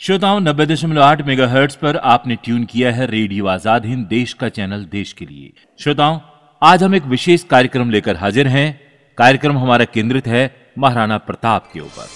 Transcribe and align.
श्रोताओं, 0.00 0.38
नब्बे 0.40 0.64
दशमलव 0.66 1.02
आठ 1.02 1.20
मेगा 1.26 1.46
हर्ट्स 1.48 1.76
पर 1.76 1.96
आपने 2.04 2.34
ट्यून 2.36 2.64
किया 2.64 2.90
है 2.92 3.06
रेडियो 3.06 3.46
आज़ाद 3.46 3.84
हिंद, 3.86 4.06
देश 4.06 4.32
का 4.32 4.48
चैनल 4.48 4.84
देश 4.84 5.12
के 5.12 5.26
लिए। 5.26 5.52
श्रोताओं, 5.80 6.18
आज 6.62 6.82
हम 6.82 6.94
एक 6.94 7.04
विशेष 7.04 7.44
कार्यक्रम 7.44 7.90
लेकर 7.90 8.16
हाजिर 8.16 8.48
हैं। 8.48 8.80
कार्यक्रम 9.18 9.58
हमारा 9.58 9.84
केंद्रित 9.84 10.26
है 10.26 10.72
महाराणा 10.78 11.18
प्रताप 11.18 11.70
के 11.72 11.80
ऊपर। 11.80 12.06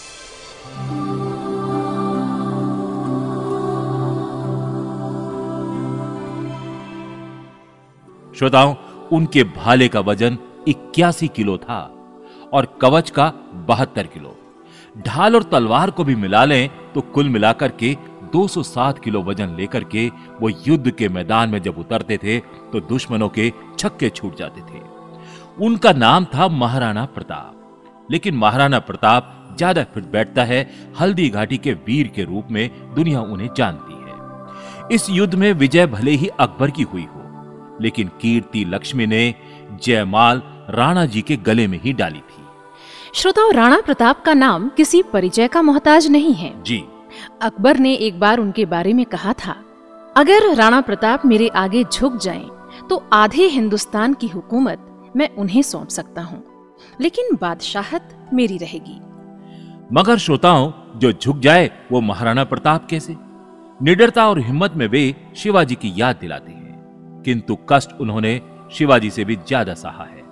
श्रोताओं, 8.35 8.75
उनके 9.13 9.45
भाले 9.57 9.89
का 9.89 10.01
वज़न 10.01 10.39
इक्यासी 10.69 11.29
किलो 11.29 11.57
था 11.59 11.81
और 12.53 12.77
कवच 12.83 13.11
का 13.11 13.33
बहत्तर 13.69 14.07
किलो। 14.07 14.37
ढाल 14.99 15.37
और 15.37 15.43
तलवार 15.43 15.91
को 15.91 16.05
भी 16.05 16.15
मिला 16.17 16.45
लें 16.45 16.69
तो 16.95 17.01
कुल 17.15 17.29
मिलाकर 17.29 17.73
के 17.83 17.97
207 18.35 18.99
किलो 18.99 19.23
वज़न 19.23 19.55
लेकर 19.57 19.85
के 19.85 20.09
वो 20.41 20.49
युद्ध 20.67 20.91
के 20.91 21.09
मैदान 21.09 21.51
में 21.51 21.61
जब 21.63 21.79
उतरते 21.79 22.19
थे 22.19 22.39
तो 22.73 22.81
दुश्मनों 22.89 23.29
के 23.29 23.53
छक्के 23.79 24.09
छूट 24.11 24.37
जाते 24.39 24.61
थे। 24.63 24.81
उनका 25.65 25.93
नाम 25.93 26.25
था 26.25 26.49
महाराणा 26.49 27.05
प्रताप। 27.05 28.07
लेकिन 28.11 28.35
महाराणा 28.35 28.79
प्रताप 28.79 29.35
ज़्यादा 29.59 29.83
फिट 29.85 30.05
बैठता 30.05 30.45
है, 30.45 30.61
हल्दी 31.01 31.29
घाटी 31.29 31.59
के 31.59 31.73
वीर 31.87 32.09
के 32.09 32.25
रूप 32.25 32.49
में 32.51 32.95
दुनिया 32.95 33.21
उन्हें 33.23 33.49
जानती 33.57 33.95
है। 33.95 34.95
इस 34.95 35.09
युद्ध 35.11 35.35
में 35.35 35.53
विजय 35.53 35.87
भले 35.87 36.11
ही 36.13 36.29
अकबर 36.41 36.71
की 36.71 36.83
हुई 36.83 37.05
हो, 37.05 37.79
लेकिन 37.81 38.11
कीर्ति 38.21 38.65
लक्ष्मी 38.65 39.07
ने 39.07 39.35
जयमाल 39.83 40.43
राणा 40.71 41.05
जी 41.07 41.23
के 41.23 41.37
गले 41.39 41.67
में 41.67 41.81
ही 41.81 41.93
डाली 41.93 42.23
श्रोताओ 43.19 43.51
राणा 43.51 43.81
प्रताप 43.81 44.21
का 44.25 44.33
नाम 44.35 44.69
किसी 44.69 45.03
परिचय 45.03 45.49
का 45.49 45.61
मोहताज 45.63 46.07
नहीं 46.07 46.35
है। 46.35 46.51
जी। 46.63 46.77
अकबर 47.43 47.77
ने 47.77 47.95
एक 47.97 48.21
बार 48.21 48.39
उनके 48.39 48.67
बारे 48.67 48.93
में 48.93 49.05
कहा 49.07 49.33
था 49.33 49.55
अगर 50.17 50.55
राणा 50.57 50.81
प्रताप 50.81 51.25
मेरे 51.27 51.49
आगे 51.57 51.83
झुक 51.85 52.17
जाएँ, 52.17 52.49
तो 52.89 53.03
आधे 53.13 53.47
हिंदुस्तान 53.47 54.15
की 54.15 54.29
हुकूमत 54.29 55.11
मैं 55.17 55.29
उन्हें 55.37 55.63
सौंप 55.63 55.89
सकता 55.89 56.23
हूँ 56.23 56.43
लेकिन 57.01 57.35
बादशाहत 57.41 58.31
मेरी 58.35 58.59
रहेगी। 58.59 58.99
मगर 59.93 60.19
श्रोताओं 60.19 60.71
जो 60.97 61.13
झुक 61.13 61.39
जाए 61.39 61.71
वो 61.93 62.01
महाराणा 62.03 62.45
प्रताप 62.45 62.87
कैसे? 62.91 63.17
निडरता 63.81 64.29
और 64.29 64.41
हिम्मत 64.41 64.77
में 64.77 64.87
वे 64.87 65.15
शिवाजी 65.37 65.75
की 65.75 65.95
याद 65.97 66.19
दिलाते 66.21 66.53
हैं 66.53 67.23
किंतु 67.25 67.59
कष्ट 67.71 68.01
उन्होंने 68.01 68.41
शिवाजी 68.73 69.11
से 69.11 69.25
भी 69.25 69.37
ज़्यादा 69.39 69.75
सहा 69.77 70.05
है। 70.05 70.27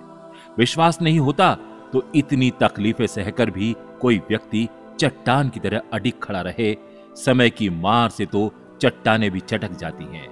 विश्वास 0.57 1.01
नहीं 1.01 1.19
होता 1.19 1.57
तो 1.93 2.03
इतनी 2.15 2.51
तकलीफें 2.61 3.07
सहकर 3.07 3.49
भी 3.49 3.75
कोई 4.01 4.17
व्यक्ति 4.19 4.67
चट्टान 4.99 5.49
की 5.49 5.59
तरह 5.59 5.81
अडिग 5.93 6.13
खड़ा 6.23 6.41
रहे। 6.41 6.75
समय 7.15 7.49
की 7.49 7.69
मार 7.69 8.09
से 8.09 8.25
तो 8.25 8.51
चट्टाने 8.81 9.29
भी 9.29 9.39
चटक 9.39 9.71
जाती 9.71 10.05
हैं, 10.05 10.27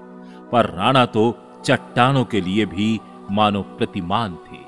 पर 0.51 0.69
राणा 0.69 1.05
तो 1.05 1.33
चट्टानों 1.65 2.23
के 2.25 2.41
लिए 2.41 2.65
भी 2.65 2.99
मानो 3.31 3.61
प्रतिमान 3.61 4.35
थे। 4.43 4.63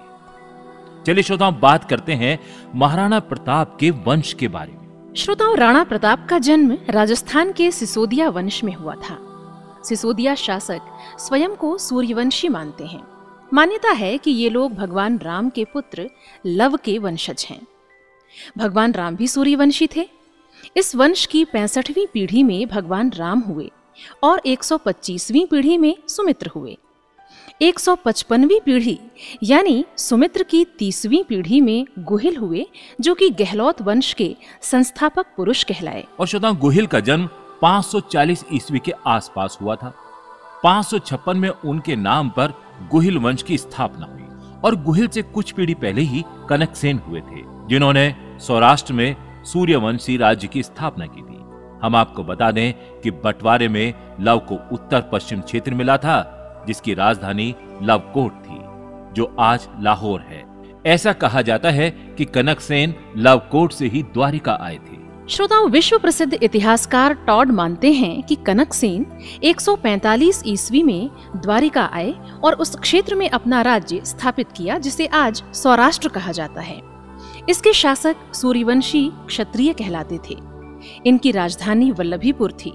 चलिए 1.06 1.24
श्रोताओं, 1.24 1.60
बात 1.60 1.90
करते 1.90 2.14
हैं 2.14 2.40
महाराणा 2.76 3.20
प्रताप 3.20 3.78
के 3.80 3.92
वंश 3.92 4.34
के 4.34 4.48
बारे 4.48 4.72
में। 4.72 5.14
श्रोताओं, 5.14 5.58
राणा 5.58 5.84
प्रताप 5.84 6.28
का 6.30 6.40
जन्म 6.40 6.78
राजस्थान 6.90 7.52
के 7.52 7.72
सिसोदिया 7.72 8.30
वंश 8.30 8.64
में 8.64 8.74
हुआ 8.74 8.96
था। 8.96 9.20
सिसोदिया 9.84 10.36
शासक 10.36 10.82
स्वयं 11.20 11.56
को 11.56 11.78
सूर्यवंशी 11.78 12.50
मानते 12.50 12.86
हैं। 12.86 13.02
मान्यता 13.54 13.92
है 13.92 14.18
कि 14.18 14.32
ये 14.32 14.50
लोग 14.50 14.74
भगवान 14.74 15.18
राम 15.18 15.50
के 15.50 15.66
पुत्र 15.66 16.10
लव 16.46 16.78
के 16.78 16.98
वंशज 16.98 17.48
हैं। 17.50 17.68
भगवान 18.58 18.92
राम 18.92 19.16
भी 19.16 19.28
सूर्यवंशी 19.28 19.88
थे। 19.96 20.10
इस 20.78 20.96
वंश 20.96 21.26
की 21.26 21.46
पैंसठवीं 21.46 22.08
पीढ़ी 22.14 22.44
में 22.44 22.68
भगवान 22.68 23.12
राम 23.16 23.40
हुए 23.40 23.72
और 24.24 24.42
125वीं 24.46 25.46
पीढ़ी 25.46 25.78
में 25.78 25.98
सुमित्र 26.08 26.48
हुए। 26.48 26.78
155वीं 27.62 28.60
पीढ़ी, 28.60 29.00
यानी 29.44 29.86
सुमित्र 29.98 30.44
की 30.44 30.66
तीसवीं 30.66 31.24
पीढ़ी 31.24 31.62
में 31.62 31.88
गुहिल 32.00 32.38
हुए, 32.38 32.68
जो 33.02 33.16
कि 33.16 33.30
गहलोत 33.30 33.82
वंश 33.82 34.14
के 34.14 34.36
संस्थापक 34.62 35.26
पुरुष 35.38 35.64
कहलाए। 35.64 36.06
और 36.20 36.28
श्रोता 36.28 36.52
गुहिल 36.52 36.88
का 36.88 37.00
जन्म 37.00 37.30
540 37.62 38.46
ईस्वी 38.54 38.80
के 38.80 38.94
आसपास 39.08 39.58
हुआ 39.62 39.76
था। 39.76 39.94
556 40.64 41.36
में 41.36 41.50
उनके 41.50 41.96
नाम 41.96 42.30
पर 42.30 42.67
गुहिल 42.92 43.18
वंश 43.18 43.42
की 43.42 43.58
स्थापना 43.58 44.06
हुई 44.06 44.52
और 44.66 44.76
गुहिल 44.76 45.08
से 45.08 45.22
कुछ 45.22 45.52
पीढ़ी 45.52 45.74
पहले 45.74 46.02
ही 46.02 46.24
कनकसेन 46.50 46.98
हुए 46.98 47.22
थे, 47.22 47.42
जिन्होंने 47.70 48.16
सौराष्ट्र 48.40 48.94
में 48.94 49.16
सूर्यवंशी 49.44 50.18
राज्य 50.18 50.48
की 50.48 50.64
स्थापना 50.64 51.06
की 51.06 51.22
थी। 51.22 51.38
हम 51.84 51.96
आपको 51.96 52.24
बता 52.24 52.52
दें 52.52 52.74
कि 53.02 53.12
बंटवारे 53.12 53.68
में 53.68 53.94
लव 54.20 54.40
को 54.40 54.56
उत्तर 54.72 55.02
पश्चिम 55.02 55.42
क्षेत्र 55.42 55.74
मिला 55.74 55.98
था, 55.98 56.34
जिसकी 56.68 56.94
राजधानी 56.94 57.56
लवकोट 57.84 58.32
थी, 58.32 58.60
जो 59.14 59.36
आज 59.40 59.68
लाहौर 59.80 60.22
है। 60.22 60.46
ऐसा 60.86 61.14
कहा 61.14 61.42
जाता 61.42 61.70
है 61.70 61.90
कि 61.90 62.26
कनकसेन 62.26 62.96
लवकोट 63.18 63.72
से 63.72 63.88
ही 63.88 64.04
द्वारिका 64.04 64.58
आए 64.62 64.76
थे। 64.76 65.07
श्रोताओं 65.30 65.70
विश्व 65.70 65.98
प्रसिद्ध 65.98 66.34
इतिहासकार 66.34 67.14
टॉड 67.14 67.52
मानते 67.52 67.92
हैं 67.94 68.24
कि 68.24 68.36
कनक 68.36 68.74
सेन 68.74 69.06
145 69.44 70.44
ईस्वी 70.46 70.84
में 70.84 71.10
द्वारिका 71.36 71.90
आए 71.94 72.16
और 72.44 72.54
उस 72.54 72.76
क्षेत्र 72.76 73.16
में 73.16 73.30
अपना 73.30 73.62
राज्य 73.62 74.02
स्थापित 74.06 74.48
किया, 74.52 74.78
जिसे 74.78 75.06
आज 75.06 75.44
सौराष्ट्र 75.54 76.10
कहा 76.10 76.32
जाता 76.32 76.62
है। 76.62 76.82
इसके 77.50 77.74
शासक 77.74 78.16
सूर्यवंशी 78.34 79.12
क्षत्रिय 79.28 79.74
कहलाते 79.74 80.20
थे। 80.30 80.38
इनकी 81.06 81.32
राजधानी 81.32 81.92
वल्लभीपुर 81.92 82.52
थी। 82.52 82.74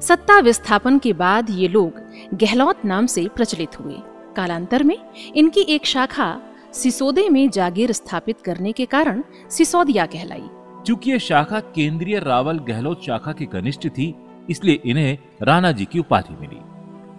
सत्ता 0.00 0.38
विस्थापन 0.38 0.98
के 0.98 1.12
बाद 1.12 1.50
ये 1.50 1.68
लोग 1.68 1.92
गहलौत 2.34 2.84
नाम 2.84 3.06
से 3.06 3.28
प्रचलित 3.36 3.80
हुए। 3.80 3.96
कालांतर 4.36 4.82
में 4.82 4.98
इनकी 5.36 5.60
एक 5.60 5.86
शाखा 5.86 6.40
सिसोदे 6.72 7.28
में 7.28 7.50
जागीर 7.50 7.92
स्थापित 7.92 8.40
करने 8.40 8.72
के 8.72 8.84
कारण 8.84 9.22
सिसोदिया 9.50 10.06
कहलाई। 10.06 10.48
चूँकि 10.88 11.10
ये 11.10 11.18
शाखा 11.18 11.58
केंद्रीय 11.60 12.18
रावल 12.18 12.58
गहलोत 12.58 13.02
शाखा 13.02 13.32
की 13.32 13.46
घनिष्ठ 13.46 13.86
थी, 13.88 14.14
इसलिए 14.50 14.80
इन्हें 14.84 15.18
राणा 15.42 15.72
जी 15.72 15.84
की 15.84 15.98
उपाधि 15.98 16.36
मिली। 16.40 16.60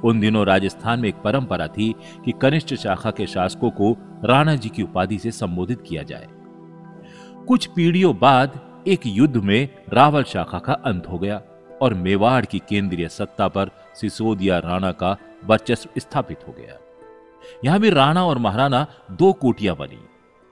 उन 0.10 0.20
दिनों 0.20 0.46
राजस्थान 0.46 1.00
में 1.00 1.08
एक 1.10 1.16
परंपरा 1.16 1.68
थी 1.68 1.92
कि 2.26 2.32
कनिष्ठ 2.32 2.74
शाखा 2.74 3.12
के 3.12 3.28
शासकों 3.28 3.70
को 3.72 3.92
राणा 4.26 4.56
जी 4.56 4.70
की 4.70 4.84
उपाधि 4.84 5.20
से 5.20 5.32
संबोधित 5.32 5.84
किया 5.88 6.04
जाए। 6.04 6.28
कुछ 7.48 7.66
पीढ़ियों 7.66 8.18
बाद 8.20 8.60
एक 8.88 9.08
युद्ध 9.08 9.38
में 9.38 9.70
रावल 9.94 10.24
शाखा 10.24 10.60
का 10.60 10.74
अंत 10.74 11.08
हो 11.08 11.20
गया 11.20 11.42
और 11.82 11.94
मेवाड़ 11.94 12.46
की 12.46 12.60
केंद्रीय 12.60 13.10
सत्ता 13.10 13.48
पर 13.48 13.72
सिसोदिया 13.96 14.60
राणा 14.60 14.92
का 14.92 15.18
वर्चस्व 15.46 16.00
स्थापित 16.00 16.48
हो 16.48 16.54
गया। 16.54 16.80
यहाँ 17.66 17.80
भी 17.80 17.90
राणा 17.90 18.26
और 18.26 18.38
महाराणा 18.38 18.86
दो 19.12 19.34
कोटियाँ 19.34 19.76
बनी। 19.76 20.06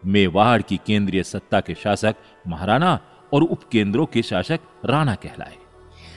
मेवाड़ 0.06 0.62
की 0.62 0.80
केंद्रीय 0.86 1.24
सत्ता 1.24 1.60
के 1.60 1.74
शासक 1.74 2.16
महाराणा 2.48 3.00
और 3.34 3.44
उपकेंद्रों 3.44 4.06
के 4.06 4.22
शासक 4.22 4.60
राणा 4.86 5.16
कहलाए। 5.16 5.58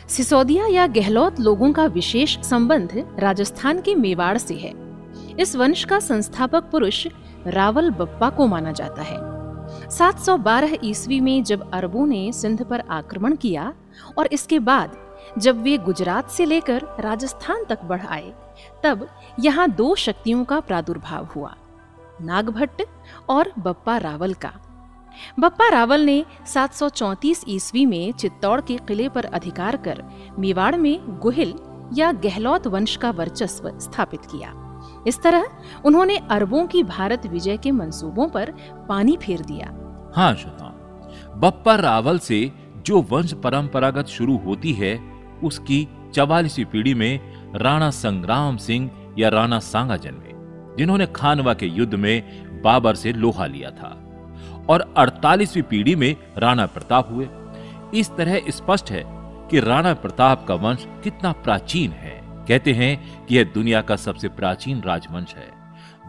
सिसोदिया 0.08 0.66
या 0.66 0.86
गहलोत 0.86 1.40
लोगों 1.40 1.72
का 1.72 1.86
विशेष 1.86 2.38
संबंध 2.40 3.16
राजस्थान 3.18 3.80
के 3.80 3.94
मेवाड़ 3.94 4.38
से 4.38 4.54
है। 4.54 4.72
इस 5.40 5.56
वंश 5.56 5.84
का 5.84 5.98
संस्थापक 5.98 6.62
पुरुष 6.62 7.06
रावल 7.46 7.90
बप्पा 7.90 8.30
को 8.30 8.46
माना 8.46 8.72
जाता 8.72 9.02
है। 9.02 9.18
712 9.90 10.76
ईस्वी 10.84 11.20
में 11.20 11.44
जब 11.44 11.70
अरबों 11.74 12.06
ने 12.06 12.32
सिंध 12.32 12.62
पर 12.62 12.80
आक्रमण 12.80 13.36
किया 13.36 13.74
और 14.18 14.28
इसके 14.32 14.58
बाद 14.58 14.96
जब 15.38 15.62
वे 15.62 15.78
गुजरात 15.78 16.30
से 16.30 16.44
लेकर 16.44 16.82
राजस्थान 17.00 17.64
तक 17.64 17.84
बढ़ 17.84 18.06
आए, 18.06 18.32
तब 18.84 19.08
यहाँ 19.40 19.70
दो 19.70 19.94
शक्तियों 19.94 20.44
का 20.44 20.60
प्रादुर्भाव 20.60 21.24
हुआ। 21.24 21.56
नागभट्ट 22.20 22.82
और 23.28 23.52
बप्पा 23.58 23.96
रावल 23.96 24.34
का। 24.34 24.52
बप्पा 25.40 25.68
रावल 25.68 26.00
ने 26.00 26.24
734 26.46 27.44
ईस्वी 27.48 27.86
में 27.86 28.12
चित्तौड़ 28.12 28.60
के 28.60 28.76
किले 28.88 29.08
पर 29.08 29.24
अधिकार 29.24 29.76
कर 29.76 30.02
मेवाड़ 30.38 30.76
में 30.76 31.18
गुहिल 31.18 31.54
या 31.94 32.12
गहलोत 32.12 32.66
वंश 32.66 32.96
का 32.96 33.10
वर्चस्व 33.10 33.78
स्थापित 33.78 34.20
किया। 34.24 34.54
इस 35.06 35.22
तरह 35.22 35.46
उन्होंने 35.84 36.16
अरबों 36.30 36.66
की 36.66 36.82
भारत 36.82 37.26
विजय 37.26 37.56
के 37.56 37.70
मंसूबों 37.70 38.28
पर 38.28 38.54
पानी 38.88 39.16
फेर 39.16 39.40
दिया। 39.40 39.66
हाँ 40.16 40.34
श्रोता 40.34 40.76
बप्पा 41.36 41.74
रावल 41.74 42.18
से 42.18 42.52
जो 42.86 43.02
वंश 43.02 43.32
परंपरागत 43.34 44.06
शुरू 44.06 44.36
होती 44.36 44.72
है, 44.72 44.98
उसकी 45.44 45.86
चवालीसवीं 46.14 46.64
पीढ़ी 46.64 46.94
में 46.94 47.20
राणा 47.54 47.90
संग्राम 47.90 48.56
सिंह 48.56 48.90
या 49.18 49.28
राणा 49.28 49.58
सांगा 49.58 49.96
जन्मे। 49.96 50.29
जिन्होंने 50.78 51.06
खानवा 51.06 51.54
के 51.54 51.66
युद्ध 51.66 51.94
में 51.94 52.22
बाबर 52.62 52.94
से 52.94 53.12
लोहा 53.12 53.46
लिया 53.46 53.70
था। 53.70 54.06
और 54.68 54.94
48वीं 54.96 55.62
पीढ़ी 55.62 55.94
में 55.94 56.16
राणा 56.38 56.66
प्रताप 56.66 57.10
हुए। 57.10 57.28
इस 58.00 58.10
तरह 58.16 58.40
स्पष्ट 58.48 58.90
है 58.90 59.02
कि 59.50 59.60
राणा 59.60 59.94
प्रताप 59.94 60.46
का 60.46 60.54
वंश 60.54 60.86
कितना 61.04 61.32
प्राचीन 61.32 61.90
है। 61.90 62.20
कहते 62.24 62.72
हैं 62.72 63.26
कि 63.26 63.36
यह 63.36 63.44
दुनिया 63.44 63.80
का 63.80 63.96
सबसे 63.96 64.28
प्राचीन 64.28 64.82
राजवंश 64.82 65.34
है। 65.34 65.48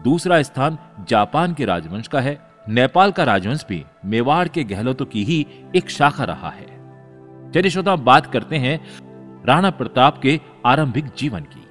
दूसरा 0.04 0.42
स्थान 0.42 0.78
जापान 1.08 1.54
के 1.54 1.64
राजवंश 1.64 2.08
का 2.08 2.20
है। 2.20 2.40
नेपाल 2.68 3.12
का 3.12 3.24
राजवंश 3.24 3.66
भी 3.68 3.84
मेवाड़ 4.04 4.48
के 4.48 4.64
गहलोतों 4.64 5.06
की 5.06 5.24
ही 5.24 5.46
एक 5.76 5.90
शाखा 5.90 6.24
रहा 6.24 6.50
है। 6.50 6.72
चलिए 7.52 7.70
श्रोता 7.70 7.96
बात 7.96 8.26
करते 8.26 8.56
हैं 8.56 8.86
राणा 9.46 9.70
प्रताप 9.70 10.18
के 10.18 10.40
आरंभिक 10.66 11.04
जीवन 11.18 11.40
की। 11.40 11.66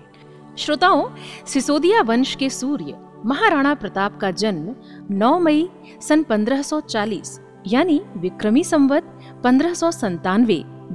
श्रोताओं, 0.58 1.10
सिसोदिया 1.46 2.02
वंश 2.02 2.36
के 2.36 2.50
सूर्य, 2.50 2.98
महाराणा 3.26 3.74
प्रताप 3.74 4.20
का 4.20 4.32
जन्म 4.32 4.76
9 5.16 5.40
मई 5.40 5.70
सन 6.02 6.24
1540 6.24 7.40
यानी 7.68 8.02
विक्रमी 8.18 8.64
संवत 8.64 9.20
पंद्रह 9.44 9.74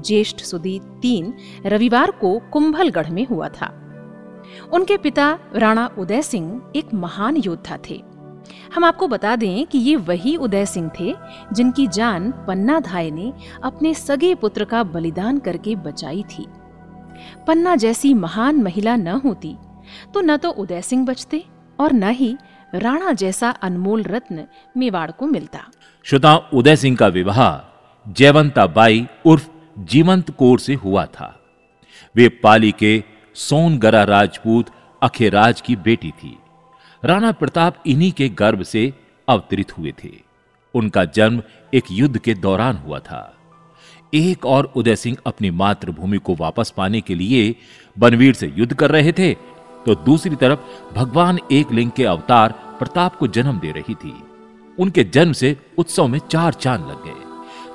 ज्येष्ठ 0.00 0.40
सुदी 0.40 0.80
तीन, 1.02 1.34
रविवार 1.66 2.10
को 2.10 2.40
कुंभलगढ़ 2.52 3.10
में 3.10 3.26
हुआ 3.26 3.48
था। 3.48 3.66
उनके 4.72 4.96
पिता 4.96 5.38
राणा 5.56 5.90
उदय 5.98 6.22
सिंह 6.22 6.72
एक 6.76 6.94
महान 6.94 7.36
योद्धा 7.36 7.78
थे। 7.90 8.02
हम 8.74 8.84
आपको 8.84 9.08
बता 9.08 9.36
दें 9.36 9.66
कि 9.66 9.78
ये 9.78 9.96
वही 9.96 10.36
उदय 10.36 10.66
सिंह 10.66 10.90
थे, 11.00 11.14
जिनकी 11.52 11.86
जान 11.86 12.30
पन्ना 12.30 12.80
धाय 12.80 13.10
ने 13.10 13.32
अपने 13.62 13.94
सगे 13.94 14.34
पुत्र 14.34 14.64
का 14.64 14.82
बलिदान 14.82 15.38
करके 15.38 15.76
बचाई 15.76 16.22
थी। 16.22 16.46
पन्ना 17.46 17.76
जैसी 17.76 18.14
महान 18.14 18.56
महिला 18.56 18.96
न 18.96 19.08
होती 19.08 19.56
तो 20.14 20.20
न 20.20 20.36
तो 20.36 20.50
उदय 20.50 20.82
सिंह 20.82 21.04
बचते 21.06 21.44
और 21.80 21.92
न 21.92 22.10
ही 22.10 22.36
राणा 22.74 23.12
जैसा 23.12 23.50
अनमोल 23.50 24.02
रत्न 24.02 24.46
मेवाड़ 24.76 25.10
को 25.10 25.26
मिलता। 25.26 25.60
श्रोता, 26.04 26.36
उदय 26.36 26.76
सिंह 26.76 26.96
का 26.96 27.06
विवाह 27.06 28.12
जयवंता 28.12 28.66
बाई 28.66 29.06
उर्फ़ 29.26 29.48
जीवंत 29.78 30.30
कौर 30.30 30.58
से 30.58 30.74
हुआ 30.74 31.06
था। 31.06 31.40
वे 32.16 32.28
पाली 32.28 32.72
के 32.72 33.04
सोनगरा 33.34 34.02
राजपूत 34.04 34.66
अखेराज 35.02 35.60
की 35.60 35.76
बेटी 35.76 36.10
थी। 36.10 36.38
राणा 37.04 37.32
प्रताप 37.32 37.82
इन्हीं 37.86 38.12
के 38.12 38.28
गर्भ 38.28 38.62
से 38.62 38.92
अवतरित 39.28 39.78
हुए 39.78 39.94
थे। 40.04 40.10
उनका 40.74 41.04
जन्म 41.04 41.42
एक 41.74 41.84
युद्ध 41.90 42.18
के 42.18 42.34
दौरान 42.34 42.76
हुआ 42.76 42.98
था। 42.98 43.35
एक 44.16 44.46
और 44.46 44.72
उदय 44.76 44.96
सिंह 44.96 45.16
अपनी 45.26 45.50
मातृभूमि 45.50 46.18
को 46.18 46.34
वापस 46.34 46.72
पाने 46.76 47.00
के 47.00 47.14
लिए 47.14 47.54
बनवीर 47.96 48.34
से 48.34 48.52
युद्ध 48.56 48.74
कर 48.74 48.90
रहे 48.90 49.12
थे 49.12 49.34
तो 49.86 49.94
दूसरी 49.94 50.36
तरफ़ 50.36 50.94
भगवान 50.94 51.38
एक 51.52 51.72
लिंग 51.72 51.90
के 51.90 52.04
अवतार 52.04 52.52
प्रताप 52.78 53.16
को 53.16 53.26
जन्म 53.26 53.58
दे 53.58 53.70
रही 53.70 53.94
थी। 53.94 54.12
उनके 54.78 55.04
जन्म 55.04 55.32
से 55.32 55.56
उत्सव 55.78 56.06
में 56.06 56.18
चार 56.30 56.52
चाँद 56.52 56.80
लग 56.80 57.04
गए। 57.04 57.22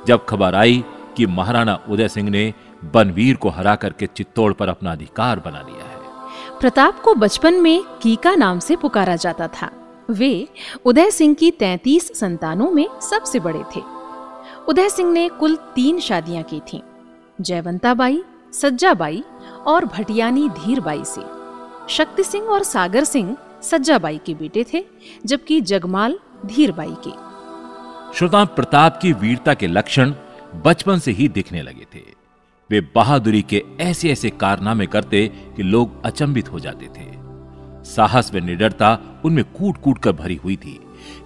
जब 0.07 0.25
खबर 0.25 0.55
आई 0.55 0.83
कि 1.17 1.25
महाराणा 1.25 1.79
उदय 1.89 2.07
सिंह 2.07 2.29
ने 2.29 2.53
बनवीर 2.93 3.35
को 3.35 3.49
हरा 3.49 3.75
करके 3.75 4.07
चित्तौड़ 4.07 4.51
पर 4.53 4.69
अपना 4.69 4.91
अधिकार 4.91 5.39
बना 5.39 5.61
लिया 5.61 5.85
है। 5.85 5.97
प्रताप 6.59 7.01
को 7.01 7.15
बचपन 7.15 7.53
में 7.53 7.83
कीका 8.01 8.35
नाम 8.35 8.59
से 8.59 8.75
पुकारा 8.75 9.15
जाता 9.15 9.47
था। 9.47 9.71
वे 10.09 10.47
उदय 10.85 11.11
सिंह 11.11 11.33
की 11.33 11.51
तैतीस 11.51 12.11
संतानों 12.19 12.71
में 12.71 12.87
सबसे 13.01 13.39
बड़े 13.39 13.63
थे। 13.75 14.00
उदय 14.69 14.89
सिंह 14.89 15.11
ने 15.11 15.29
कुल 15.29 15.55
तीन 15.55 15.99
शादियाँ 15.99 16.43
की 16.43 16.59
थीं, 16.59 16.79
जयवंताबाई, 17.41 18.23
सज्जाबाई 18.53 19.23
और 19.67 19.85
भटियानी 19.85 20.49
धीरबाई 20.49 21.03
से। 21.05 21.21
शक्ति 21.89 22.23
सिंह 22.23 22.45
और 22.45 22.63
सागर 22.63 23.03
सिंह 23.03 23.37
सज्जाबाई 23.61 24.17
के 24.25 24.33
बेटे 24.33 24.65
थे, 24.73 24.85
जबकि 25.25 25.61
जगमाल 25.61 26.19
धीरबाई 26.45 26.95
के। 27.07 27.31
श्रोता 28.17 28.45
प्रताप 28.45 28.99
की 29.01 29.13
वीरता 29.13 29.53
के 29.53 29.67
लक्षण 29.67 30.13
बचपन 30.65 30.99
से 30.99 31.11
ही 31.11 31.27
दिखने 31.27 31.61
लगे 31.61 31.85
थे। 31.95 32.03
वे 32.69 32.81
बहादुरी 32.95 33.41
के 33.41 33.63
ऐसे 33.79 34.11
ऐसे 34.11 34.29
कारनामे 34.29 34.85
करते 34.85 35.27
कि 35.27 35.63
लोग 35.63 36.03
अचंभित 36.03 36.51
हो 36.51 36.59
जाते 36.59 36.85
थे। 36.85 37.11
साहस 37.89 38.33
व 38.33 38.37
निडरता 38.37 38.99
उनमें 39.25 39.43
कूट 39.43 39.77
कूट 39.77 39.99
कर 39.99 40.11
भरी 40.11 40.35
हुई 40.35 40.55
थी। 40.55 40.79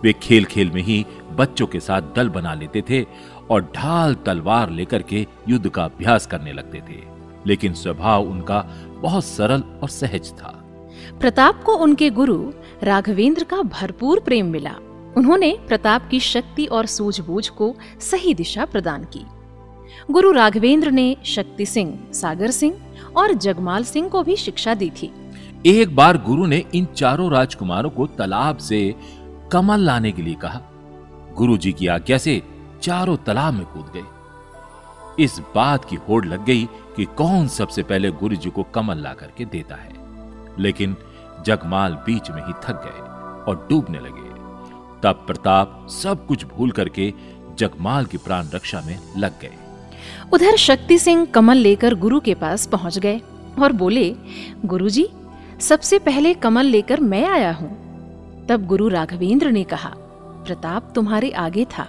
वे 0.04 0.13
खेल 0.13 0.45
खेल 0.45 0.72
में 0.72 0.81
ही 0.81 1.06
बच्चों 1.31 1.68
के 1.68 1.80
साथ 1.80 2.01
दल 2.01 2.30
बना 2.30 2.54
लेते 2.54 2.83
थे 2.89 3.06
और 3.50 3.72
ढाल 3.75 4.16
तलवार 4.16 4.69
लेकर 4.69 5.01
के 5.01 5.27
युद्ध 5.50 5.69
का 5.69 5.83
अभ्यास 5.83 6.27
करने 6.27 6.54
लगते 6.54 6.80
थे। 6.80 7.16
लेकिन 7.48 7.74
स्वभाव 7.74 8.24
उनका 8.24 8.60
बहुत 9.01 9.25
सरल 9.25 9.63
और 9.83 9.89
सहज 9.89 10.31
था। 10.31 10.62
प्रताप 11.19 11.63
को 11.63 11.75
उनके 11.75 12.10
गुरु 12.10 12.51
राघवेंद्र 12.83 13.44
का 13.44 13.57
भरपूर 13.57 14.19
प्रेम 14.19 14.45
मिला। 14.45 14.75
उन्होंने 15.18 15.57
प्रताप 15.68 16.07
की 16.12 16.19
शक्ति 16.19 16.66
और 16.66 16.86
सूझबूझ 16.86 17.50
को 17.50 17.75
सही 18.00 18.33
दिशा 18.33 18.66
प्रदान 18.66 19.04
की। 19.04 19.25
गुरु 20.12 20.31
राघवेंद्र 20.31 20.92
ने 20.92 21.18
शक्ति 21.25 21.66
सिंह 21.66 22.00
सागर 22.13 22.51
सिंह 22.51 22.75
और 23.18 23.33
जगमाल 23.33 23.83
सिंह 23.83 24.10
को 24.10 24.24
भी 24.24 24.36
शिक्षा 24.36 24.74
दी 24.74 24.89
थी। 24.89 25.12
एक 25.66 25.95
बार 25.95 26.18
गुरु 26.18 26.45
ने 26.45 26.63
इन 26.75 26.86
चारों 26.86 27.31
राजकुमारों 27.31 27.89
को 27.89 28.07
तालाब 28.07 28.57
से 28.57 28.95
कमल 29.51 29.80
लाने 29.80 30.12
के 30.12 30.21
लिए 30.21 30.33
कहा। 30.33 30.62
गुरु 31.36 31.57
जी 31.57 31.71
की 31.71 31.88
आज्ञा 31.88 32.18
से 32.18 32.44
चारों 32.81 33.18
तालाब 33.18 33.53
में 33.53 33.65
कूद 33.65 33.92
गए। 33.95 34.03
इस 35.24 35.39
बात 35.56 35.86
की 35.86 35.95
होड़ 35.95 36.25
लग 36.25 36.45
गई 36.45 36.65
कि 36.65 37.06
कौन 37.06 37.47
सबसे 37.47 37.83
पहले 37.83 38.12
गुरु 38.12 38.36
जी 38.36 38.50
को 38.50 38.63
कमल 38.63 38.97
ला 38.97 39.13
करके 39.13 39.45
देता 39.45 39.75
है। 39.75 39.94
लेकिन 40.59 40.95
जगमाल 41.45 41.94
बीच 41.94 42.31
में 42.31 42.45
ही 42.47 42.53
थक 42.53 42.81
गए 42.83 43.00
और 43.44 43.68
डूबने 43.69 44.00
लगे। 44.00 44.36
तब 45.03 45.24
प्रताप 45.27 45.88
सब 45.89 46.27
कुछ 46.27 46.45
भूल 46.45 46.71
करके 46.71 47.13
जगमाल 47.57 48.06
की 48.06 48.18
प्राण 48.18 48.45
रक्षा 48.53 48.81
में 48.86 49.00
लग 49.18 49.41
गए। 49.41 49.53
उधर 50.33 50.56
शक्ति 50.56 50.98
सिंह 50.98 51.25
कमल 51.25 51.57
लेकर 51.57 51.95
गुरु 51.95 52.19
के 52.19 52.33
पास 52.33 52.65
पहुँच 52.65 53.00
गए 53.00 53.21
और 53.63 53.71
बोले 53.71 54.15
गुरुजी, 54.65 55.09
सबसे 55.59 56.00
पहले 56.00 56.33
कमल 56.33 56.65
लेकर 56.65 57.00
मैं 57.00 57.27
आया 57.27 57.51
हूँ। 57.51 57.85
तब 58.50 58.65
गुरु 58.65 58.88
राघवेंद्र 58.88 59.51
ने 59.51 59.63
कहा, 59.63 59.94
प्रताप 60.45 60.92
तुम्हारे 60.95 61.31
आगे 61.31 61.65
था, 61.65 61.88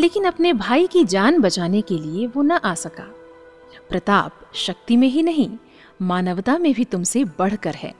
लेकिन 0.00 0.24
अपने 0.24 0.52
भाई 0.52 0.86
की 0.86 1.04
जान 1.04 1.40
बचाने 1.40 1.80
के 1.80 1.98
लिए 1.98 2.26
वो 2.26 2.42
न 2.42 2.52
आ 2.52 2.74
सका। 2.74 3.04
प्रताप 3.90 4.40
शक्ति 4.54 4.96
में 4.96 5.08
ही 5.08 5.22
नहीं, 5.22 5.50
मानवता 6.02 6.58
में 6.58 6.74
भी 6.74 6.84
तुमसे 6.84 7.24
बढ़कर 7.24 7.74
है। 7.74 7.94